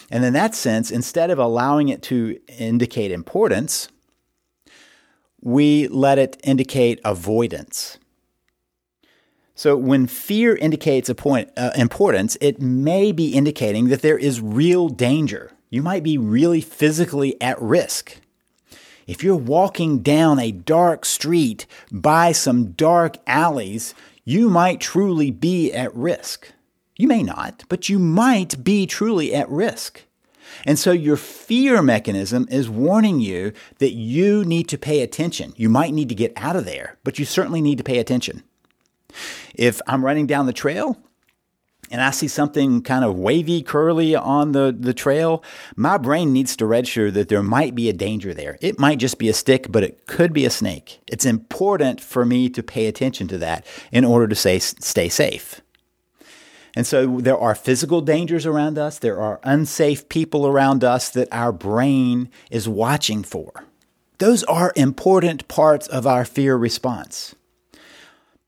And 0.10 0.26
in 0.26 0.34
that 0.34 0.56
sense, 0.56 0.90
instead 0.90 1.30
of 1.30 1.38
allowing 1.38 1.90
it 1.90 2.02
to 2.04 2.40
indicate 2.58 3.12
importance, 3.12 3.88
we 5.40 5.88
let 5.90 6.18
it 6.18 6.40
indicate 6.44 7.00
avoidance. 7.06 8.00
So, 9.56 9.78
when 9.78 10.08
fear 10.08 10.56
indicates 10.56 11.10
a 11.10 11.16
point, 11.16 11.52
uh, 11.56 11.70
importance, 11.76 12.36
it 12.42 12.60
may 12.60 13.12
be 13.12 13.36
indicating 13.36 13.90
that 13.90 14.02
there 14.02 14.18
is 14.18 14.42
real 14.42 14.90
danger. 14.90 15.52
You 15.74 15.82
might 15.82 16.04
be 16.04 16.20
really 16.20 16.62
physically 16.62 17.42
at 17.42 17.60
risk. 17.60 18.18
If 19.08 19.24
you're 19.24 19.36
walking 19.36 20.04
down 20.04 20.38
a 20.38 20.52
dark 20.52 21.04
street 21.04 21.66
by 21.92 22.32
some 22.32 22.74
dark 22.74 23.18
alleys, 23.26 23.96
you 24.24 24.52
might 24.52 24.80
truly 24.80 25.32
be 25.32 25.74
at 25.74 25.92
risk. 25.96 26.52
You 26.96 27.08
may 27.08 27.24
not, 27.24 27.64
but 27.70 27.90
you 27.90 27.98
might 27.98 28.64
be 28.64 28.86
truly 28.86 29.34
at 29.34 29.50
risk. 29.50 30.04
And 30.64 30.78
so 30.78 30.92
your 30.92 31.18
fear 31.18 31.82
mechanism 31.82 32.48
is 32.52 32.70
warning 32.70 33.20
you 33.20 33.52
that 33.80 33.94
you 33.94 34.46
need 34.46 34.68
to 34.70 34.78
pay 34.78 35.02
attention. 35.02 35.56
You 35.58 35.70
might 35.70 35.96
need 35.96 36.10
to 36.10 36.16
get 36.16 36.34
out 36.36 36.56
of 36.56 36.66
there, 36.66 37.00
but 37.04 37.18
you 37.18 37.26
certainly 37.26 37.62
need 37.62 37.80
to 37.80 37.84
pay 37.84 37.98
attention. 37.98 38.44
If 39.56 39.82
I'm 39.88 40.06
running 40.06 40.28
down 40.28 40.46
the 40.46 40.54
trail 40.54 41.00
and 41.94 42.02
I 42.02 42.10
see 42.10 42.28
something 42.28 42.82
kind 42.82 43.06
of 43.06 43.20
wavy, 43.20 43.62
curly 43.62 44.16
on 44.16 44.52
the, 44.52 44.76
the 44.78 44.96
trail, 44.96 45.44
my 45.76 46.00
brain 46.00 46.34
needs 46.34 46.56
to 46.58 46.66
register 46.66 47.12
that 47.12 47.30
there 47.30 47.44
might 47.44 47.76
be 47.76 47.88
a 47.88 47.94
danger 47.94 48.34
there. 48.34 48.58
It 48.62 48.80
might 48.80 48.98
just 48.98 49.20
be 49.20 49.30
a 49.30 49.34
stick, 49.34 49.72
but 49.72 49.84
it 49.84 50.08
could 50.08 50.34
be 50.34 50.44
a 50.44 50.50
snake. 50.50 51.02
It's 51.08 51.24
important 51.24 52.02
for 52.02 52.26
me 52.26 52.50
to 52.50 52.64
pay 52.64 52.88
attention 52.88 53.28
to 53.28 53.38
that 53.38 53.68
in 53.92 54.04
order 54.06 54.28
to 54.28 54.34
say, 54.34 54.58
stay 54.58 55.08
safe. 55.08 55.62
And 56.76 56.88
so 56.88 57.20
there 57.20 57.38
are 57.38 57.54
physical 57.54 58.02
dangers 58.02 58.48
around 58.48 58.80
us, 58.80 58.98
there 58.98 59.22
are 59.22 59.40
unsafe 59.44 60.10
people 60.10 60.48
around 60.48 60.84
us 60.84 61.12
that 61.12 61.28
our 61.32 61.52
brain 61.52 62.32
is 62.50 62.68
watching 62.68 63.22
for. 63.22 63.66
Those 64.18 64.44
are 64.46 64.74
important 64.76 65.48
parts 65.48 65.86
of 65.86 66.08
our 66.08 66.26
fear 66.26 66.56
response. 66.56 67.36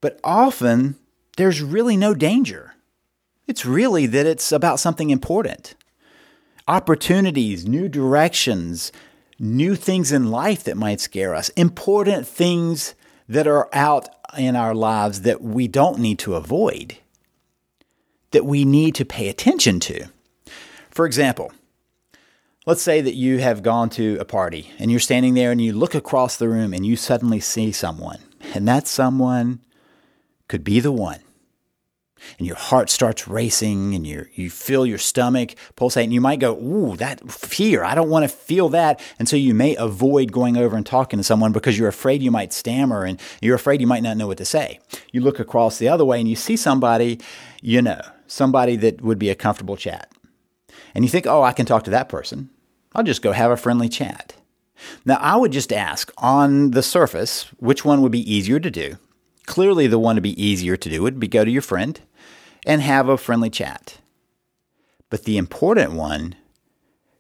But 0.02 0.20
often, 0.24 0.96
there's 1.38 1.62
really 1.62 1.96
no 1.96 2.16
danger. 2.16 2.75
It's 3.48 3.66
really 3.66 4.06
that 4.08 4.26
it's 4.26 4.52
about 4.52 4.80
something 4.80 5.10
important 5.10 5.76
opportunities, 6.68 7.68
new 7.68 7.88
directions, 7.88 8.92
new 9.38 9.76
things 9.76 10.12
in 10.12 10.32
life 10.32 10.64
that 10.64 10.76
might 10.76 11.00
scare 11.00 11.36
us, 11.36 11.50
important 11.50 12.28
things 12.28 12.96
that 13.30 13.46
are 13.46 13.70
out 13.72 14.10
in 14.36 14.56
our 14.56 14.74
lives 14.74 15.22
that 15.22 15.42
we 15.42 15.68
don't 15.68 16.00
need 16.00 16.18
to 16.18 16.34
avoid, 16.34 16.98
that 18.32 18.46
we 18.46 18.66
need 18.66 18.96
to 18.96 19.06
pay 19.06 19.30
attention 19.30 19.80
to. 19.80 20.06
For 20.90 21.06
example, 21.06 21.52
let's 22.66 22.82
say 22.82 23.00
that 23.00 23.16
you 23.16 23.38
have 23.38 23.62
gone 23.62 23.90
to 23.92 24.18
a 24.20 24.26
party 24.26 24.72
and 24.80 24.90
you're 24.90 25.00
standing 25.00 25.36
there 25.36 25.52
and 25.52 25.62
you 25.62 25.72
look 25.72 25.94
across 25.94 26.36
the 26.36 26.50
room 26.50 26.74
and 26.74 26.84
you 26.84 26.96
suddenly 26.96 27.40
see 27.40 27.72
someone, 27.72 28.20
and 28.56 28.68
that 28.68 28.88
someone 28.88 29.60
could 30.48 30.64
be 30.64 30.80
the 30.80 30.92
one. 30.92 31.20
And 32.38 32.48
your 32.48 32.56
heart 32.56 32.90
starts 32.90 33.28
racing 33.28 33.94
and 33.94 34.08
you 34.08 34.26
you 34.34 34.50
feel 34.50 34.86
your 34.86 34.98
stomach 34.98 35.56
pulsate 35.76 36.06
and 36.06 36.14
you 36.14 36.22
might 36.22 36.40
go, 36.40 36.56
ooh, 36.58 36.96
that 36.98 37.30
fear, 37.30 37.84
I 37.84 37.94
don't 37.96 38.10
want 38.10 38.24
to 38.24 38.30
feel 38.30 38.70
that. 38.70 39.02
And 39.20 39.28
so 39.28 39.36
you 39.36 39.54
may 39.54 39.76
avoid 39.76 40.32
going 40.32 40.58
over 40.58 40.76
and 40.76 40.86
talking 40.86 41.18
to 41.18 41.24
someone 41.24 41.52
because 41.52 41.78
you're 41.78 41.88
afraid 41.88 42.24
you 42.24 42.32
might 42.32 42.54
stammer 42.54 43.04
and 43.04 43.20
you're 43.42 43.56
afraid 43.56 43.82
you 43.82 43.88
might 43.88 44.04
not 44.04 44.18
know 44.18 44.28
what 44.28 44.38
to 44.38 44.46
say. 44.46 44.80
You 45.12 45.22
look 45.22 45.40
across 45.40 45.78
the 45.78 45.90
other 45.90 46.06
way 46.06 46.20
and 46.20 46.30
you 46.30 46.36
see 46.36 46.56
somebody, 46.56 47.20
you 47.62 47.82
know, 47.82 48.02
somebody 48.28 48.76
that 48.78 49.02
would 49.02 49.20
be 49.20 49.30
a 49.30 49.36
comfortable 49.36 49.78
chat. 49.78 50.12
And 50.94 51.04
you 51.04 51.10
think, 51.10 51.28
oh, 51.28 51.44
I 51.44 51.52
can 51.52 51.66
talk 51.66 51.84
to 51.84 51.92
that 51.92 52.10
person. 52.10 52.50
I'll 52.94 53.04
just 53.04 53.22
go 53.22 53.34
have 53.34 53.52
a 53.52 53.58
friendly 53.58 53.90
chat. 53.90 54.36
Now, 55.06 55.16
I 55.16 55.36
would 55.36 55.52
just 55.52 55.72
ask 55.74 56.12
on 56.18 56.72
the 56.72 56.84
surface 56.84 57.44
which 57.58 57.86
one 57.86 58.02
would 58.02 58.12
be 58.12 58.34
easier 58.34 58.60
to 58.60 58.72
do 58.72 58.98
Clearly, 59.46 59.88
the 59.88 60.00
one 60.00 60.16
to 60.16 60.22
be 60.22 60.42
easier 60.42 60.76
to 60.76 60.90
do 60.90 61.02
would 61.02 61.20
be 61.20 61.28
go 61.28 61.46
to 61.46 61.52
your 61.52 61.62
friend 61.62 62.00
and 62.66 62.82
have 62.82 63.10
a 63.10 63.18
friendly 63.18 63.50
chat. 63.50 64.00
But 65.10 65.24
the 65.24 65.38
important 65.38 65.94
one 65.94 66.36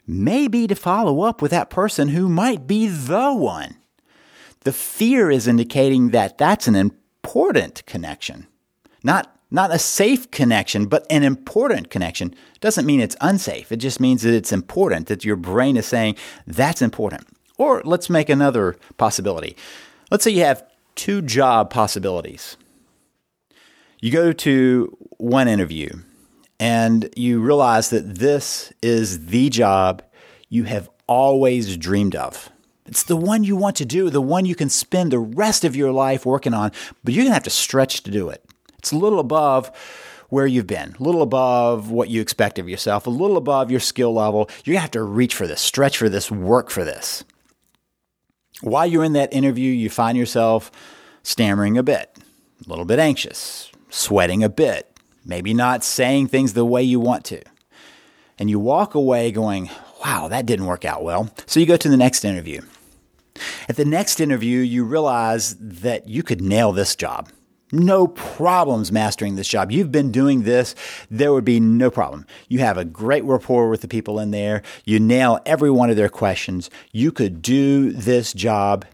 may 0.08 0.48
be 0.48 0.68
to 0.68 0.76
follow 0.76 1.22
up 1.22 1.42
with 1.42 1.52
that 1.52 1.70
person 1.70 2.10
who 2.10 2.28
might 2.28 2.68
be 2.68 2.88
the 2.88 3.34
one. 3.34 3.76
The 4.62 4.74
fear 4.74 5.30
is 5.30 5.48
indicating 5.48 6.10
that 6.10 6.38
that's 6.38 6.68
an 6.68 6.76
important 6.76 7.86
connection, 7.86 8.48
not 9.04 9.32
not 9.52 9.74
a 9.74 9.80
safe 9.80 10.32
connection, 10.32 10.88
but 10.88 11.06
an 11.10 11.24
important 11.24 11.92
connection. 11.92 12.34
Doesn't 12.60 12.86
mean 12.86 13.00
it's 13.00 13.16
unsafe. 13.22 13.72
It 13.72 13.78
just 13.78 14.00
means 14.00 14.24
that 14.24 14.34
it's 14.34 14.52
important, 14.52 15.08
that 15.08 15.24
your 15.24 15.36
brain 15.36 15.78
is 15.78 15.86
saying 15.86 16.16
that's 16.48 16.82
important. 16.82 17.28
Or 17.58 17.82
let's 17.86 18.10
make 18.10 18.28
another 18.28 18.76
possibility. 18.98 19.56
Let's 20.10 20.24
say 20.24 20.32
you 20.32 20.44
have 20.44 20.66
two 20.96 21.22
job 21.22 21.70
possibilities. 21.70 22.58
You 24.02 24.12
go 24.12 24.32
to 24.34 24.98
one 25.18 25.48
interview 25.48 25.90
and 26.60 27.10
you 27.16 27.40
realize 27.42 27.90
that 27.90 28.16
this 28.16 28.72
is 28.82 29.28
the 29.28 29.50
job 29.50 30.02
you 30.50 30.64
have 30.64 30.90
always 31.08 31.78
dreamed 31.78 32.16
of. 32.16 32.50
It's 32.86 33.04
the 33.04 33.18
one 33.18 33.44
you 33.44 33.56
want 33.56 33.76
to 33.78 33.86
do, 33.86 34.10
the 34.10 34.22
one 34.22 34.46
you 34.46 34.56
can 34.56 34.70
spend 34.70 35.12
the 35.12 35.20
rest 35.20 35.66
of 35.66 35.76
your 35.76 35.92
life 35.92 36.26
working 36.26 36.54
on, 36.54 36.72
but 37.04 37.14
you're 37.14 37.24
going 37.24 37.32
to 37.32 37.36
have 37.36 37.44
to 37.44 37.50
stretch 37.50 38.04
to 38.04 38.12
do 38.12 38.30
it. 38.30 38.44
It's 38.78 38.92
a 38.92 38.98
little 38.98 39.20
above 39.20 39.72
where 40.30 40.46
you've 40.46 40.68
been, 40.68 40.96
a 41.00 41.04
little 41.04 41.22
above 41.22 41.90
what 41.90 42.10
you 42.10 42.22
expect 42.22 42.60
of 42.60 42.70
yourself, 42.70 43.08
a 43.08 43.10
little 43.12 43.38
above 43.38 43.72
your 43.72 43.80
skill 43.80 44.14
level. 44.14 44.50
You're 44.64 44.74
going 44.74 44.78
to 44.78 44.82
have 44.82 44.92
to 44.92 45.04
reach 45.04 45.34
for 45.34 45.48
this, 45.48 45.62
stretch 45.62 45.98
for 45.98 46.10
this, 46.10 46.30
work 46.30 46.70
for 46.70 46.84
this. 46.84 47.24
While 48.62 48.88
you're 48.88 49.04
in 49.04 49.14
that 49.14 49.34
interview, 49.34 49.72
you 49.72 49.90
find 49.90 50.18
yourself 50.18 50.72
stammering 51.24 51.78
a 51.78 51.84
bit, 51.84 52.18
a 52.66 52.70
little 52.70 52.86
bit 52.86 53.00
anxious, 53.00 53.72
sweating 53.90 54.44
a 54.44 54.50
bit, 54.50 54.98
maybe 55.26 55.54
not 55.54 55.84
saying 55.84 56.28
things 56.28 56.54
the 56.54 56.66
way 56.66 56.82
you 56.82 57.00
want 57.00 57.26
to. 57.26 57.42
And 58.38 58.50
you 58.50 58.60
walk 58.60 58.96
away 58.96 59.32
going, 59.32 59.70
wow, 60.04 60.28
that 60.28 60.46
didn't 60.46 60.66
work 60.66 60.86
out 60.86 61.04
well. 61.04 61.30
So 61.46 61.60
you 61.60 61.66
go 61.66 61.78
to 61.78 61.90
the 61.90 61.98
next 61.98 62.26
interview. 62.26 62.62
At 63.68 63.76
the 63.76 63.86
next 63.86 64.20
interview, 64.20 64.60
you 64.60 64.86
realize 64.86 65.56
that 65.60 66.08
you 66.08 66.24
could 66.24 66.42
nail 66.42 66.72
this 66.72 66.96
job. 66.96 67.30
No 67.72 68.08
problems 68.08 68.92
mastering 68.92 69.36
this 69.36 69.48
job. 69.48 69.72
You've 69.72 69.92
been 69.92 70.12
doing 70.12 70.44
this. 70.44 70.76
There 71.10 71.34
would 71.34 71.46
be 71.46 71.60
no 71.60 71.90
problem. 71.90 72.26
You 72.48 72.60
have 72.60 72.78
a 72.78 72.86
great 72.86 73.24
rapport 73.24 73.70
with 73.70 73.82
the 73.82 73.88
people 73.88 74.20
in 74.20 74.32
there. 74.32 74.62
You 74.86 75.00
nail 75.00 75.40
every 75.46 75.72
one 75.72 75.90
of 75.90 75.96
their 75.96 76.10
questions. 76.10 76.70
You 76.92 77.12
could 77.12 77.42
do 77.42 77.92
this 77.92 78.34
job 78.34 78.86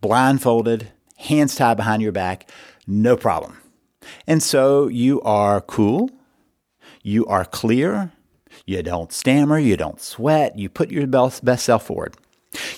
blindfolded, 0.00 0.90
hands 1.18 1.54
tied 1.54 1.76
behind 1.76 2.02
your 2.02 2.12
back, 2.12 2.50
no 2.86 3.16
problem. 3.16 3.58
And 4.26 4.42
so 4.42 4.88
you 4.88 5.20
are 5.22 5.60
cool, 5.60 6.10
you 7.02 7.26
are 7.26 7.44
clear, 7.44 8.12
you 8.66 8.82
don't 8.82 9.12
stammer, 9.12 9.58
you 9.58 9.76
don't 9.76 10.00
sweat, 10.00 10.58
you 10.58 10.68
put 10.68 10.90
your 10.90 11.06
best, 11.06 11.64
self 11.64 11.86
forward. 11.86 12.16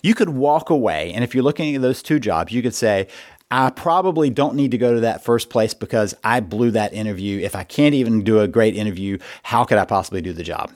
You 0.03 0.15
could 0.15 0.31
walk 0.31 0.69
away, 0.69 1.13
and 1.13 1.25
if 1.25 1.35
you're 1.35 1.45
looking 1.45 1.75
at 1.75 1.83
those 1.83 2.03
two 2.03 2.21
jobs, 2.21 2.53
you 2.53 2.61
could 2.61 2.75
say, 2.75 3.09
I 3.53 3.69
probably 3.69 4.31
don't 4.31 4.55
need 4.55 4.71
to 4.71 4.79
go 4.79 4.95
to 4.95 5.01
that 5.01 5.23
first 5.23 5.51
place 5.51 5.75
because 5.75 6.15
I 6.25 6.41
blew 6.41 6.71
that 6.71 6.95
interview. 6.95 7.39
If 7.39 7.55
I 7.55 7.65
can't 7.65 7.95
even 7.95 8.25
do 8.25 8.41
a 8.41 8.49
great 8.49 8.75
interview, 8.75 9.19
how 9.43 9.65
could 9.65 9.77
I 9.77 9.85
possibly 9.85 10.23
do 10.23 10.33
the 10.33 10.43
job? 10.43 10.73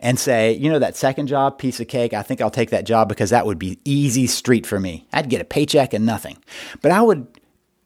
And 0.00 0.18
say, 0.18 0.52
you 0.52 0.68
know, 0.68 0.80
that 0.80 0.96
second 0.96 1.28
job, 1.28 1.58
piece 1.58 1.78
of 1.78 1.86
cake, 1.86 2.12
I 2.12 2.22
think 2.22 2.40
I'll 2.40 2.50
take 2.50 2.70
that 2.70 2.86
job 2.86 3.08
because 3.08 3.30
that 3.30 3.46
would 3.46 3.60
be 3.60 3.78
easy 3.84 4.26
street 4.26 4.66
for 4.66 4.80
me. 4.80 5.06
I'd 5.12 5.30
get 5.30 5.40
a 5.40 5.44
paycheck 5.44 5.94
and 5.94 6.04
nothing. 6.04 6.38
But 6.82 6.90
I 6.90 7.02
would 7.02 7.28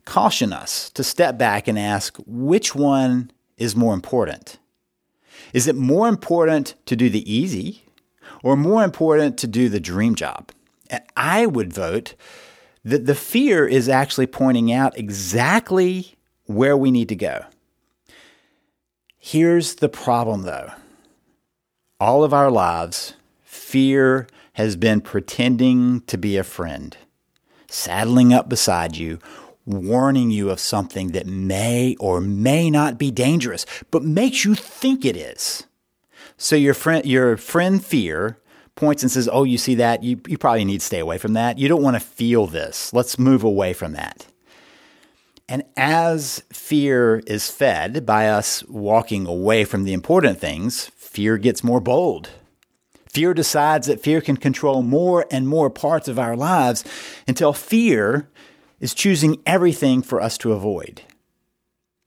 caution 0.06 0.54
us 0.54 0.88
to 0.90 1.04
step 1.04 1.36
back 1.36 1.68
and 1.68 1.78
ask 1.78 2.16
which 2.26 2.74
one 2.74 3.30
is 3.58 3.76
more 3.76 3.92
important? 3.92 4.58
Is 5.52 5.68
it 5.68 5.76
more 5.76 6.08
important 6.08 6.74
to 6.86 6.96
do 6.96 7.10
the 7.10 7.30
easy 7.30 7.84
or 8.42 8.56
more 8.56 8.82
important 8.82 9.36
to 9.40 9.46
do 9.46 9.68
the 9.68 9.78
dream 9.78 10.14
job? 10.14 10.52
And 10.88 11.02
I 11.18 11.44
would 11.44 11.70
vote 11.70 12.14
the, 12.84 12.98
the 12.98 13.14
fear 13.14 13.66
is 13.66 13.88
actually 13.88 14.26
pointing 14.26 14.72
out 14.72 14.98
exactly 14.98 16.14
where 16.46 16.76
we 16.76 16.90
need 16.90 17.08
to 17.08 17.16
go. 17.16 17.44
Here's 19.18 19.76
the 19.76 19.88
problem 19.88 20.42
though 20.42 20.72
all 22.00 22.24
of 22.24 22.32
our 22.32 22.50
lives, 22.50 23.14
fear 23.42 24.26
has 24.54 24.76
been 24.76 25.00
pretending 25.00 26.00
to 26.02 26.16
be 26.16 26.36
a 26.36 26.44
friend, 26.44 26.96
saddling 27.68 28.32
up 28.32 28.48
beside 28.48 28.96
you, 28.96 29.18
warning 29.66 30.30
you 30.30 30.50
of 30.50 30.58
something 30.58 31.08
that 31.12 31.26
may 31.26 31.94
or 32.00 32.20
may 32.20 32.70
not 32.70 32.98
be 32.98 33.10
dangerous, 33.10 33.66
but 33.90 34.02
makes 34.02 34.44
you 34.44 34.54
think 34.54 35.04
it 35.04 35.16
is. 35.16 35.64
So 36.38 36.56
your 36.56 36.74
friend, 36.74 37.04
your 37.04 37.36
friend 37.36 37.84
fear 37.84 38.38
points 38.76 39.02
and 39.02 39.10
says, 39.10 39.28
Oh, 39.30 39.44
you 39.44 39.58
see 39.58 39.74
that? 39.76 40.02
You, 40.02 40.20
you 40.26 40.38
probably 40.38 40.64
need 40.64 40.80
to 40.80 40.86
stay 40.86 40.98
away 40.98 41.18
from 41.18 41.34
that. 41.34 41.58
You 41.58 41.68
don't 41.68 41.82
want 41.82 41.96
to 41.96 42.00
feel 42.00 42.46
this. 42.46 42.92
Let's 42.92 43.18
move 43.18 43.44
away 43.44 43.72
from 43.72 43.92
that. 43.92 44.26
And 45.48 45.64
as 45.76 46.44
fear 46.52 47.22
is 47.26 47.50
fed 47.50 48.06
by 48.06 48.28
us 48.28 48.64
walking 48.68 49.26
away 49.26 49.64
from 49.64 49.82
the 49.82 49.92
important 49.92 50.38
things, 50.38 50.86
fear 50.94 51.38
gets 51.38 51.64
more 51.64 51.80
bold. 51.80 52.30
Fear 53.08 53.34
decides 53.34 53.88
that 53.88 54.00
fear 54.00 54.20
can 54.20 54.36
control 54.36 54.82
more 54.82 55.26
and 55.32 55.48
more 55.48 55.68
parts 55.68 56.06
of 56.06 56.20
our 56.20 56.36
lives 56.36 56.84
until 57.26 57.52
fear 57.52 58.30
is 58.78 58.94
choosing 58.94 59.42
everything 59.44 60.02
for 60.02 60.20
us 60.20 60.38
to 60.38 60.52
avoid. 60.52 61.02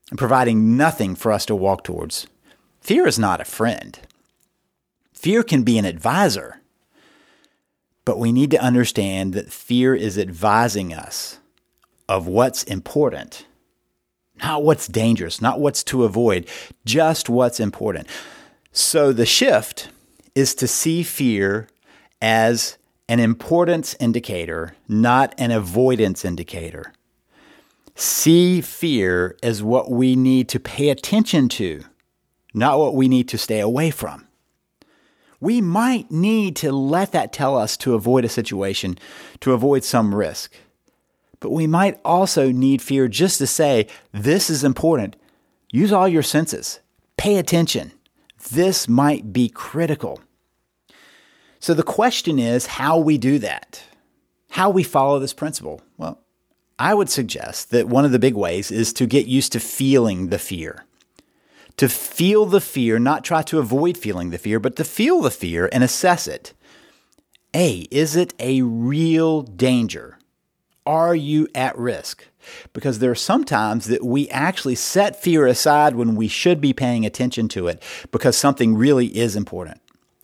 and 0.10 0.20
providing 0.20 0.78
nothing 0.78 1.16
for 1.16 1.32
us 1.32 1.46
to 1.46 1.56
walk 1.56 1.84
towards. 1.84 2.28
Fear 2.82 3.08
is 3.08 3.18
not 3.18 3.42
a 3.42 3.46
friend. 3.46 4.00
Fear 5.24 5.44
can 5.44 5.64
be 5.64 5.78
an 5.78 5.86
advisor, 5.86 6.60
but 8.04 8.20
we 8.20 8.34
need 8.34 8.52
to 8.52 8.62
understand 8.62 9.34
that 9.34 9.54
fear 9.54 9.96
is 9.96 10.18
advising 10.18 10.94
us 10.94 11.40
of 12.10 12.28
what's 12.28 12.64
important, 12.64 13.46
not 14.44 14.64
what's 14.64 14.86
dangerous, 14.86 15.42
not 15.42 15.62
what's 15.62 15.82
to 15.86 16.04
avoid, 16.04 16.46
just 16.84 17.30
what's 17.30 17.62
important. 17.62 18.06
So 18.74 19.14
the 19.14 19.26
shift 19.26 19.88
is 20.36 20.54
to 20.56 20.68
see 20.68 21.04
fear 21.04 21.70
as 22.22 22.78
an 23.08 23.22
importance 23.22 23.96
indicator, 24.02 24.76
not 24.90 25.34
an 25.38 25.52
avoidance 25.52 26.26
indicator. 26.26 26.92
See 27.96 28.60
fear 28.60 29.38
as 29.42 29.64
what 29.64 29.90
we 29.90 30.18
need 30.18 30.50
to 30.50 30.60
pay 30.60 30.90
attention 30.90 31.48
to, 31.48 31.82
not 32.54 32.78
what 32.78 32.94
we 32.94 33.08
need 33.08 33.30
to 33.30 33.38
stay 33.38 33.62
away 33.62 33.90
from. 33.90 34.28
We 35.44 35.60
might 35.60 36.10
need 36.10 36.56
to 36.58 36.72
let 36.72 37.12
that 37.12 37.34
tell 37.34 37.58
us 37.58 37.76
to 37.78 37.96
avoid 37.96 38.24
a 38.24 38.30
situation, 38.30 38.98
to 39.42 39.52
avoid 39.52 39.84
some 39.84 40.16
risk. 40.16 40.54
But 41.42 41.52
we 41.52 41.68
might 41.68 42.00
also 42.06 42.50
need 42.50 42.82
fear 42.82 43.10
just 43.10 43.40
to 43.40 43.48
say, 43.48 43.88
this 44.14 44.50
is 44.50 44.64
important. 44.64 45.18
Use 45.70 45.92
all 45.92 46.08
your 46.08 46.24
senses. 46.24 46.80
Pay 47.18 47.36
attention. 47.36 47.92
This 48.52 48.88
might 48.88 49.34
be 49.34 49.50
critical. 49.50 50.22
So 51.60 51.74
the 51.74 51.84
question 51.84 52.40
is 52.40 52.66
how 52.66 52.98
we 52.98 53.18
do 53.18 53.38
that, 53.40 53.84
how 54.52 54.70
we 54.70 54.82
follow 54.82 55.20
this 55.20 55.34
principle. 55.34 55.82
Well, 55.98 56.22
I 56.80 56.94
would 56.94 57.10
suggest 57.10 57.72
that 57.72 57.90
one 57.90 58.06
of 58.06 58.14
the 58.14 58.18
big 58.18 58.36
ways 58.36 58.72
is 58.72 58.94
to 58.94 59.06
get 59.06 59.26
used 59.26 59.52
to 59.52 59.60
feeling 59.60 60.30
the 60.30 60.40
fear. 60.40 60.86
To 61.78 61.90
feel 61.90 62.46
the 62.46 62.62
fear, 62.62 63.00
not 63.00 63.24
try 63.24 63.42
to 63.44 63.60
avoid 63.60 63.98
feeling 63.98 64.30
the 64.30 64.38
fear, 64.38 64.60
but 64.60 64.76
to 64.76 64.84
feel 64.84 65.22
the 65.22 65.32
fear 65.32 65.70
and 65.72 65.84
assess 65.84 66.28
it. 66.28 66.54
A, 67.56 67.88
is 67.92 68.16
it 68.16 68.34
a 68.40 68.62
real 68.62 69.42
danger? 69.44 70.18
Are 70.86 71.16
you 71.16 71.48
at 71.56 71.78
risk? 71.78 72.26
Because 72.74 73.00
there 73.00 73.12
are 73.12 73.16
some 73.16 73.44
times 73.44 73.86
that 73.86 74.04
we 74.04 74.28
actually 74.30 74.76
set 74.76 75.22
fear 75.22 75.48
aside 75.48 75.96
when 75.96 76.16
we 76.16 76.28
should 76.28 76.60
be 76.60 76.74
paying 76.74 77.06
attention 77.06 77.48
to 77.50 77.68
it 77.68 77.82
because 78.12 78.38
something 78.38 78.76
really 78.76 79.08
is 79.18 79.36
important. 79.36 79.80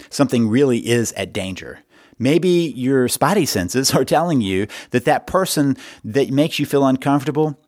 Something 0.10 0.50
really 0.50 0.80
is 0.88 1.14
at 1.14 1.34
danger. 1.34 1.80
Maybe 2.18 2.74
your 2.76 3.08
spidey 3.08 3.48
senses 3.48 3.92
are 3.96 4.06
telling 4.06 4.42
you 4.42 4.68
that 4.92 5.06
that 5.06 5.28
person 5.28 5.78
that 6.04 6.30
makes 6.30 6.60
you 6.60 6.66
feel 6.66 6.86
uncomfortable 6.86 7.60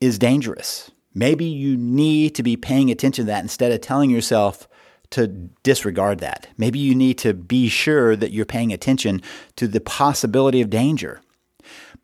is 0.00 0.18
dangerous. 0.18 0.90
Maybe 1.18 1.46
you 1.46 1.76
need 1.76 2.36
to 2.36 2.44
be 2.44 2.56
paying 2.56 2.92
attention 2.92 3.24
to 3.24 3.32
that 3.32 3.42
instead 3.42 3.72
of 3.72 3.80
telling 3.80 4.08
yourself 4.08 4.68
to 5.10 5.26
disregard 5.64 6.20
that. 6.20 6.46
Maybe 6.56 6.78
you 6.78 6.94
need 6.94 7.18
to 7.18 7.34
be 7.34 7.68
sure 7.68 8.14
that 8.14 8.30
you're 8.30 8.44
paying 8.44 8.72
attention 8.72 9.20
to 9.56 9.66
the 9.66 9.80
possibility 9.80 10.60
of 10.60 10.70
danger. 10.70 11.20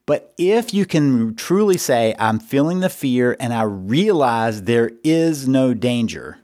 But 0.05 0.35
if 0.37 0.75
you 0.75 0.85
can 0.85 1.37
truly 1.37 1.79
say, 1.79 2.17
I'm 2.19 2.41
feeling 2.41 2.81
the 2.81 2.89
fear 2.89 3.37
and 3.39 3.55
I 3.55 3.63
realize 3.63 4.63
there 4.63 4.91
is 5.05 5.47
no 5.47 5.75
danger, 5.75 6.39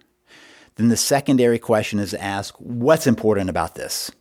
then 0.76 0.90
the 0.90 0.96
secondary 0.96 1.58
question 1.58 1.98
is 1.98 2.10
to 2.10 2.22
ask, 2.22 2.54
what's 2.58 3.08
important 3.08 3.50
about 3.50 3.74
this? 3.74 4.12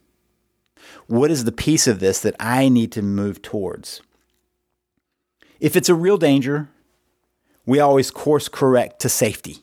What 1.06 1.30
is 1.30 1.44
the 1.44 1.52
piece 1.52 1.86
of 1.86 2.00
this 2.00 2.18
that 2.22 2.34
I 2.40 2.68
need 2.68 2.90
to 2.92 3.02
move 3.02 3.42
towards? 3.42 4.02
If 5.60 5.76
it's 5.76 5.88
a 5.88 5.94
real 5.94 6.18
danger, 6.18 6.68
we 7.66 7.80
always 7.80 8.10
course 8.10 8.48
correct 8.48 9.00
to 9.00 9.08
safety. 9.08 9.58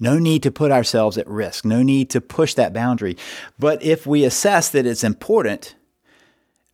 No 0.00 0.18
need 0.18 0.42
to 0.42 0.50
put 0.50 0.72
ourselves 0.72 1.16
at 1.16 1.28
risk, 1.28 1.64
no 1.64 1.82
need 1.82 2.10
to 2.10 2.20
push 2.20 2.54
that 2.54 2.72
boundary. 2.72 3.16
But 3.58 3.82
if 3.82 4.06
we 4.06 4.24
assess 4.24 4.68
that 4.70 4.86
it's 4.86 5.04
important, 5.04 5.76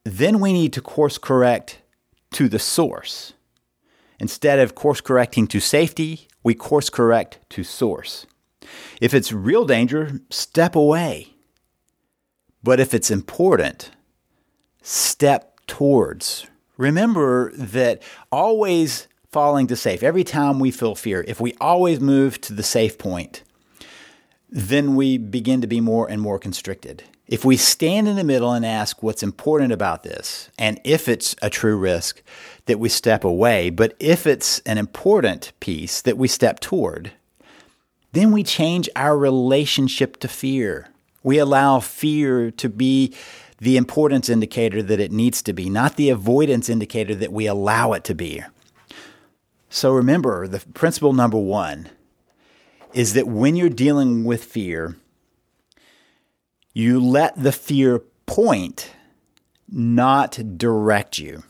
then 0.04 0.40
we 0.40 0.52
need 0.52 0.72
to 0.72 0.80
course 0.80 1.18
correct 1.18 1.78
to 2.33 2.48
the 2.48 2.59
source. 2.59 3.35
Instead 4.18 4.59
of 4.59 4.74
course 4.74 5.00
correcting 5.00 5.46
to 5.48 5.61
safety, 5.61 6.28
we 6.42 6.54
course 6.54 6.88
correct 6.90 7.38
to 7.50 7.64
source. 7.64 8.26
If 9.00 9.14
it's 9.14 9.33
real 9.33 9.64
danger, 9.64 10.20
step 10.30 10.74
away. 10.74 11.35
But 12.62 12.80
if 12.80 12.94
it's 12.94 13.11
important, 13.11 13.90
step 14.83 15.61
towards. 15.66 16.46
Remember 16.76 17.52
that 17.56 18.02
always 18.30 19.09
falling 19.32 19.68
to 19.68 19.76
safe, 19.76 20.02
every 20.02 20.24
time 20.24 20.58
we 20.58 20.70
feel 20.70 20.94
fear, 20.94 21.24
if 21.28 21.40
we 21.40 21.54
always 21.60 22.00
move 22.00 22.40
to 22.40 22.52
the 22.52 22.62
safe 22.62 22.98
point, 22.98 23.42
then 24.48 24.96
we 24.96 25.18
begin 25.18 25.60
to 25.60 25.68
be 25.68 25.80
more 25.80 26.10
and 26.10 26.20
more 26.20 26.38
constricted. 26.38 27.04
If 27.28 27.44
we 27.44 27.56
stand 27.56 28.08
in 28.08 28.16
the 28.16 28.24
middle 28.24 28.52
and 28.52 28.66
ask 28.66 29.04
what's 29.04 29.22
important 29.22 29.70
about 29.70 30.02
this, 30.02 30.50
and 30.58 30.80
if 30.82 31.08
it's 31.08 31.36
a 31.40 31.48
true 31.48 31.76
risk, 31.76 32.22
that 32.66 32.80
we 32.80 32.88
step 32.88 33.22
away, 33.22 33.70
but 33.70 33.94
if 34.00 34.26
it's 34.26 34.58
an 34.60 34.78
important 34.78 35.52
piece, 35.60 36.02
that 36.02 36.18
we 36.18 36.26
step 36.26 36.58
toward, 36.58 37.12
then 38.10 38.32
we 38.32 38.42
change 38.42 38.88
our 38.96 39.16
relationship 39.16 40.16
to 40.18 40.26
fear. 40.26 40.88
We 41.22 41.38
allow 41.38 41.78
fear 41.78 42.50
to 42.50 42.68
be 42.68 43.14
the 43.60 43.76
importance 43.76 44.28
indicator 44.28 44.82
that 44.82 44.98
it 44.98 45.12
needs 45.12 45.40
to 45.42 45.52
be, 45.52 45.70
not 45.70 45.94
the 45.94 46.10
avoidance 46.10 46.68
indicator 46.68 47.14
that 47.14 47.32
we 47.32 47.46
allow 47.46 47.92
it 47.92 48.02
to 48.04 48.14
be. 48.16 48.42
So 49.72 49.92
remember, 49.92 50.48
the 50.48 50.59
principle 50.74 51.12
number 51.12 51.38
one 51.38 51.90
is 52.92 53.14
that 53.14 53.28
when 53.28 53.54
you're 53.54 53.68
dealing 53.68 54.24
with 54.24 54.44
fear, 54.44 54.96
you 56.74 57.00
let 57.00 57.40
the 57.40 57.52
fear 57.52 58.00
point, 58.26 58.90
not 59.68 60.59
direct 60.59 61.20
you. 61.20 61.44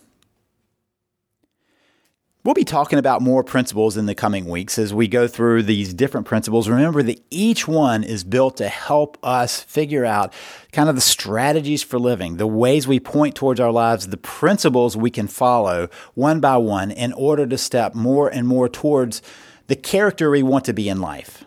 We'll 2.44 2.54
be 2.54 2.64
talking 2.64 2.98
about 2.98 3.22
more 3.22 3.42
principles 3.42 3.96
in 3.96 4.04
the 4.06 4.14
coming 4.14 4.46
weeks 4.46 4.78
as 4.78 4.92
we 4.92 5.08
go 5.08 5.26
through 5.26 5.62
these 5.62 5.94
different 5.94 6.26
principles. 6.26 6.68
Remember 6.68 7.02
that 7.02 7.22
each 7.30 7.66
one 7.66 8.02
is 8.04 8.24
built 8.24 8.58
to 8.58 8.68
help 8.68 9.18
us 9.22 9.60
figure 9.62 10.04
out 10.04 10.32
kind 10.72 10.88
of 10.88 10.94
the 10.94 11.00
strategies 11.00 11.82
for 11.82 11.98
living, 11.98 12.36
the 12.36 12.46
ways 12.46 12.86
we 12.86 13.00
point 13.00 13.34
towards 13.34 13.60
our 13.60 13.72
lives, 13.72 14.08
the 14.08 14.16
principles 14.16 14.96
we 14.96 15.10
can 15.10 15.26
follow 15.26 15.88
one 16.14 16.40
by 16.40 16.56
one 16.56 16.90
in 16.90 17.12
order 17.12 17.46
to 17.46 17.58
step 17.58 17.94
more 17.94 18.28
and 18.28 18.46
more 18.46 18.68
towards 18.68 19.22
the 19.66 19.76
character 19.76 20.30
we 20.30 20.42
want 20.42 20.64
to 20.64 20.72
be 20.72 20.88
in 20.88 21.00
life. 21.00 21.44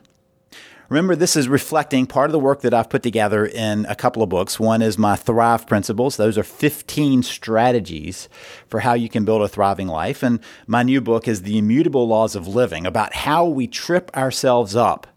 Remember, 0.89 1.15
this 1.15 1.35
is 1.35 1.47
reflecting 1.47 2.05
part 2.05 2.29
of 2.29 2.33
the 2.33 2.39
work 2.39 2.61
that 2.61 2.73
I've 2.73 2.89
put 2.89 3.01
together 3.01 3.45
in 3.45 3.85
a 3.87 3.95
couple 3.95 4.21
of 4.21 4.29
books. 4.29 4.59
One 4.59 4.81
is 4.81 4.97
my 4.97 5.15
Thrive 5.15 5.65
Principles. 5.65 6.17
Those 6.17 6.37
are 6.37 6.43
15 6.43 7.23
strategies 7.23 8.29
for 8.67 8.81
how 8.81 8.93
you 8.93 9.09
can 9.09 9.25
build 9.25 9.41
a 9.41 9.47
thriving 9.47 9.87
life. 9.87 10.21
And 10.21 10.39
my 10.67 10.83
new 10.83 11.01
book 11.01 11.27
is 11.27 11.41
The 11.41 11.57
Immutable 11.57 12.07
Laws 12.07 12.35
of 12.35 12.47
Living, 12.47 12.85
about 12.85 13.13
how 13.13 13.45
we 13.45 13.65
trip 13.65 14.15
ourselves 14.15 14.75
up 14.75 15.07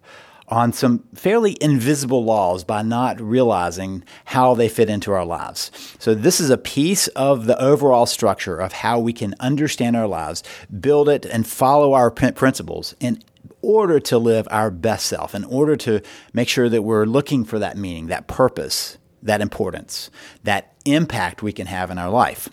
on 0.48 0.72
some 0.72 1.04
fairly 1.14 1.56
invisible 1.60 2.24
laws 2.24 2.64
by 2.64 2.82
not 2.82 3.20
realizing 3.20 4.04
how 4.26 4.54
they 4.54 4.68
fit 4.68 4.88
into 4.88 5.12
our 5.12 5.24
lives. 5.24 5.70
So, 5.98 6.14
this 6.14 6.40
is 6.40 6.50
a 6.50 6.58
piece 6.58 7.08
of 7.08 7.46
the 7.46 7.60
overall 7.60 8.06
structure 8.06 8.58
of 8.58 8.72
how 8.72 8.98
we 8.98 9.12
can 9.12 9.34
understand 9.40 9.96
our 9.96 10.06
lives, 10.06 10.42
build 10.80 11.08
it, 11.08 11.24
and 11.24 11.46
follow 11.46 11.92
our 11.92 12.10
principles 12.10 12.94
in 13.00 13.22
order 13.62 13.98
to 13.98 14.18
live 14.18 14.46
our 14.50 14.70
best 14.70 15.06
self, 15.06 15.34
in 15.34 15.44
order 15.44 15.76
to 15.76 16.00
make 16.32 16.48
sure 16.48 16.68
that 16.68 16.82
we're 16.82 17.04
looking 17.04 17.44
for 17.44 17.58
that 17.58 17.76
meaning, 17.76 18.06
that 18.06 18.28
purpose, 18.28 18.98
that 19.22 19.40
importance, 19.40 20.10
that 20.44 20.74
impact 20.84 21.42
we 21.42 21.52
can 21.52 21.66
have 21.66 21.90
in 21.90 21.98
our 21.98 22.10
life. 22.10 22.48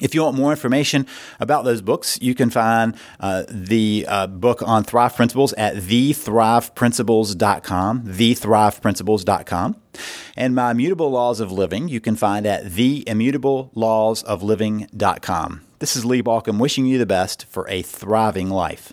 If 0.00 0.14
you 0.14 0.22
want 0.22 0.36
more 0.36 0.50
information 0.50 1.06
about 1.38 1.64
those 1.64 1.82
books, 1.82 2.18
you 2.20 2.34
can 2.34 2.50
find 2.50 2.96
uh, 3.20 3.44
the 3.48 4.04
uh, 4.08 4.26
book 4.26 4.60
on 4.62 4.82
Thrive 4.84 5.14
Principles 5.14 5.52
at 5.54 5.76
thethriveprinciples.com, 5.76 8.02
thethriveprinciples.com. 8.02 9.76
And 10.36 10.54
my 10.54 10.70
Immutable 10.70 11.10
Laws 11.10 11.40
of 11.40 11.50
Living, 11.52 11.88
you 11.88 12.00
can 12.00 12.16
find 12.16 12.46
at 12.46 12.64
theimmutablelawsofliving.com. 12.64 15.60
This 15.78 15.96
is 15.96 16.04
Lee 16.04 16.22
Baucom 16.22 16.60
wishing 16.60 16.84
you 16.86 16.98
the 16.98 17.06
best 17.06 17.46
for 17.46 17.68
a 17.68 17.82
thriving 17.82 18.48
life. 18.48 18.92